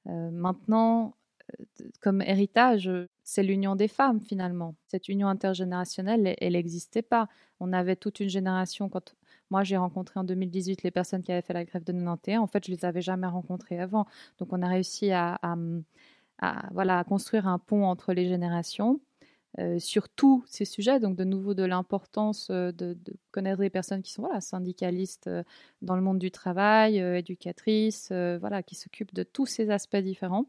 maintenant, 0.06 1.17
comme 2.02 2.22
héritage, 2.22 2.90
c'est 3.24 3.44
l'union 3.44 3.76
des 3.76 3.88
femmes 3.88 4.22
finalement. 4.22 4.76
Cette 4.88 5.10
union 5.10 5.28
intergénérationnelle, 5.28 6.36
elle 6.40 6.54
n'existait 6.54 7.02
pas. 7.02 7.28
On 7.60 7.74
avait 7.74 7.96
toute 7.96 8.20
une 8.20 8.30
génération. 8.30 8.90
Quand 8.90 9.16
moi 9.50 9.64
j'ai 9.64 9.78
rencontré 9.78 10.20
en 10.20 10.24
2018 10.24 10.84
les 10.84 10.92
personnes 10.92 11.24
qui 11.24 11.32
avaient 11.32 11.42
fait 11.42 11.54
la 11.54 11.66
grève 11.66 11.84
de 11.84 11.94
91, 11.94 12.40
en 12.40 12.48
fait 12.48 12.66
je 12.66 12.72
les 12.72 12.86
avais 12.86 13.02
jamais 13.02 13.28
rencontrées 13.28 13.80
avant. 13.80 14.06
Donc 14.40 14.50
on 14.52 14.62
a 14.62 14.68
réussi 14.68 15.12
à, 15.12 15.40
voilà 16.72 17.00
à 17.00 17.04
construire 17.04 17.48
un 17.48 17.60
pont 17.60 17.86
entre 17.86 18.14
les 18.14 18.28
générations. 18.28 19.00
Euh, 19.60 19.80
sur 19.80 20.08
tous 20.08 20.44
ces 20.46 20.66
sujets, 20.66 21.00
donc 21.00 21.16
de 21.16 21.24
nouveau 21.24 21.56
de 21.56 21.64
l'importance 21.64 22.50
euh, 22.52 22.72
de, 22.72 22.96
connaître 23.32 23.60
des 23.60 23.72
personnes 23.72 24.04
qui 24.04 24.12
sont 24.12 24.30
syndicalistes 24.40 25.26
euh, 25.26 25.42
dans 25.82 25.96
le 25.96 26.04
monde 26.04 26.20
du 26.20 26.30
travail, 26.30 26.98
éducatrices, 27.00 28.12
voilà, 28.12 28.62
qui 28.62 28.76
s'occupent 28.76 29.16
de 29.16 29.24
tous 29.24 29.48
ces 29.48 29.72
aspects 29.72 29.98
différents. 29.98 30.46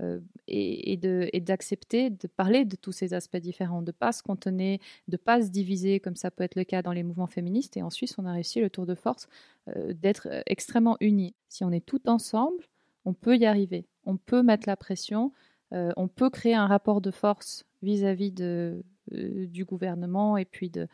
Euh, 0.00 0.20
et, 0.48 0.96
d'accepter 1.40 2.08
de, 2.08 2.26
parler 2.26 2.64
de 2.64 2.76
tous 2.76 2.92
ces 2.92 3.12
aspects 3.12 3.36
différents, 3.36 3.82
de 3.82 3.88
ne 3.88 3.92
pas 3.92 4.12
se 4.12 4.22
contenir, 4.22 4.78
de 5.08 5.12
ne 5.12 5.16
pas 5.16 5.42
se 5.42 5.50
diviser 5.50 6.00
comme 6.00 6.16
ça 6.16 6.30
peut 6.30 6.44
être 6.44 6.54
le 6.54 6.64
cas 6.64 6.82
dans 6.82 6.92
les 6.92 7.02
mouvements 7.02 7.26
féministes. 7.26 7.76
Et 7.76 7.82
en 7.82 7.90
Suisse, 7.90 8.14
on 8.18 8.24
a 8.24 8.32
réussi 8.32 8.60
le 8.60 8.70
tour 8.70 8.86
de 8.86 8.94
force 8.94 9.28
euh, 9.68 9.92
d'être 9.92 10.28
euh, 10.30 10.42
extrêmement 10.46 10.96
unis. 11.00 11.34
Si 11.48 11.62
on 11.62 11.70
est 11.70 11.84
tout 11.84 12.08
ensemble, 12.08 12.64
on 13.04 13.12
peut 13.12 13.36
y 13.36 13.44
arriver. 13.44 13.86
On 14.04 14.16
peut 14.16 14.42
mettre 14.42 14.68
la 14.68 14.76
pression, 14.76 15.32
on 15.70 16.06
peut 16.06 16.28
créer 16.28 16.54
un 16.54 16.66
rapport 16.66 17.00
de 17.00 17.10
force 17.10 17.64
vis-à-vis 17.82 18.30
du 18.30 19.64
gouvernement 19.64 20.36
et 20.36 20.44
puis 20.44 20.70
de, 20.70 20.88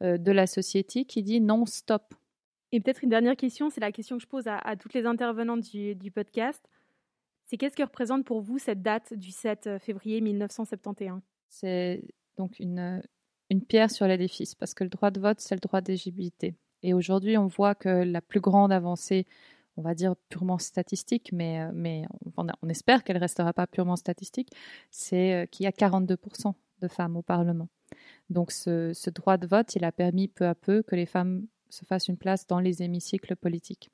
la 0.00 0.46
société 0.46 1.04
qui 1.04 1.22
dit 1.22 1.40
non, 1.40 1.66
stop. 1.66 2.14
Et 2.72 2.80
peut-être 2.80 3.04
une 3.04 3.10
dernière 3.10 3.36
question, 3.36 3.70
c'est 3.70 3.80
la 3.80 3.92
question 3.92 4.16
que 4.16 4.22
je 4.22 4.28
pose 4.28 4.44
à, 4.46 4.76
toutes 4.76 4.94
les 4.94 5.06
intervenantes 5.06 5.60
du 5.70 6.10
podcast 6.10 6.68
c'est 7.46 7.56
qu'est-ce 7.56 7.76
que 7.76 7.82
représente 7.82 8.24
pour 8.24 8.40
vous 8.40 8.58
cette 8.58 8.82
date 8.82 9.14
du 9.14 9.30
7 9.30 9.66
euh, 9.66 9.78
février 9.78 10.20
1971 10.20 11.20
C'est 11.48 12.02
donc 12.36 12.58
une, 12.58 13.02
une 13.50 13.62
pierre 13.62 13.90
sur 13.90 14.06
l'édifice, 14.06 14.54
parce 14.54 14.74
que 14.74 14.84
le 14.84 14.90
droit 14.90 15.10
de 15.10 15.20
vote, 15.20 15.40
c'est 15.40 15.54
le 15.54 15.60
droit 15.60 15.80
d'éligibilité. 15.80 16.54
Et 16.82 16.94
aujourd'hui, 16.94 17.38
on 17.38 17.46
voit 17.46 17.74
que 17.74 17.88
la 17.88 18.20
plus 18.20 18.40
grande 18.40 18.72
avancée, 18.72 19.26
on 19.76 19.82
va 19.82 19.94
dire 19.94 20.14
purement 20.28 20.58
statistique, 20.58 21.30
mais, 21.32 21.60
euh, 21.60 22.06
on, 22.36 22.68
espère 22.68 23.04
qu'elle 23.04 23.16
ne 23.16 23.20
restera 23.20 23.52
pas 23.52 23.66
purement 23.66 23.96
statistique, 23.96 24.50
c'est 24.90 25.34
euh, 25.34 25.46
qu'il 25.46 25.64
y 25.64 25.66
a 25.66 25.70
42% 25.70 26.54
de 26.80 26.88
femmes 26.88 27.16
au 27.16 27.22
Parlement. 27.22 27.68
Donc 28.30 28.52
ce 28.52 29.10
droit 29.10 29.36
de 29.36 29.46
vote, 29.46 29.74
il 29.76 29.84
a 29.84 29.92
permis 29.92 30.28
peu 30.28 30.46
à 30.46 30.54
peu 30.54 30.82
que 30.82 30.96
les 30.96 31.06
femmes 31.06 31.46
se 31.68 31.84
fassent 31.84 32.08
une 32.08 32.16
place 32.16 32.46
dans 32.46 32.60
les 32.60 32.82
hémicycles 32.82 33.36
politiques. 33.36 33.90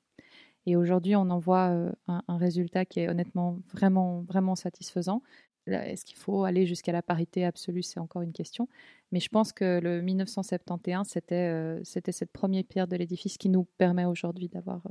Et 0.65 0.75
aujourd'hui, 0.75 1.15
on 1.15 1.29
en 1.29 1.39
voit 1.39 1.69
euh, 1.69 1.91
un, 2.07 2.37
résultat 2.37 2.85
qui 2.85 2.99
est 2.99 3.09
honnêtement 3.09 3.59
vraiment, 3.73 4.21
vraiment 4.21 4.55
satisfaisant. 4.55 5.21
Est-ce 5.67 6.05
qu'il 6.05 6.17
faut 6.17 6.43
aller 6.43 6.65
jusqu'à 6.65 6.91
la 6.91 7.01
parité 7.01 7.45
absolue? 7.45 7.83
C'est 7.83 7.99
encore 7.99 8.21
une 8.21 8.33
question. 8.33 8.67
Mais 9.11 9.19
je 9.19 9.29
pense 9.29 9.53
que 9.53 9.79
le 9.79 10.01
1971, 10.01 11.07
c'était 11.07 11.35
euh, 11.35 11.79
c'était 11.83 12.11
cette 12.11 12.31
première 12.31 12.63
pierre 12.63 12.87
de 12.87 12.95
l'édifice 12.95 13.37
qui 13.37 13.49
nous 13.49 13.65
permet 13.77 14.05
aujourd'hui 14.05 14.49
d'avoir 14.49 14.81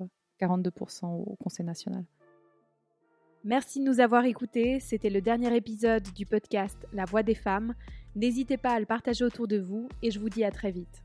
42% 0.41 1.05
euh, 1.05 1.07
au 1.09 1.37
Conseil 1.37 1.67
national. 1.67 2.05
Merci 3.43 3.81
de 3.81 3.85
nous 3.85 4.01
avoir 4.01 4.25
écoutés. 4.27 4.81
C'était 4.81 5.11
le 5.11 5.21
dernier 5.21 5.55
épisode 5.57 6.05
du 6.15 6.27
podcast 6.27 6.77
La 6.93 7.05
Voix 7.05 7.23
des 7.23 7.35
femmes. 7.35 7.75
N'hésitez 8.15 8.57
pas 8.57 8.73
à 8.73 8.81
le 8.81 8.87
partager 8.87 9.25
autour 9.25 9.49
de 9.49 9.59
vous 9.59 9.89
et 10.03 10.11
je 10.11 10.19
vous 10.19 10.29
dis 10.29 10.45
à 10.45 10.51
très 10.51 10.71
vite. 10.71 11.03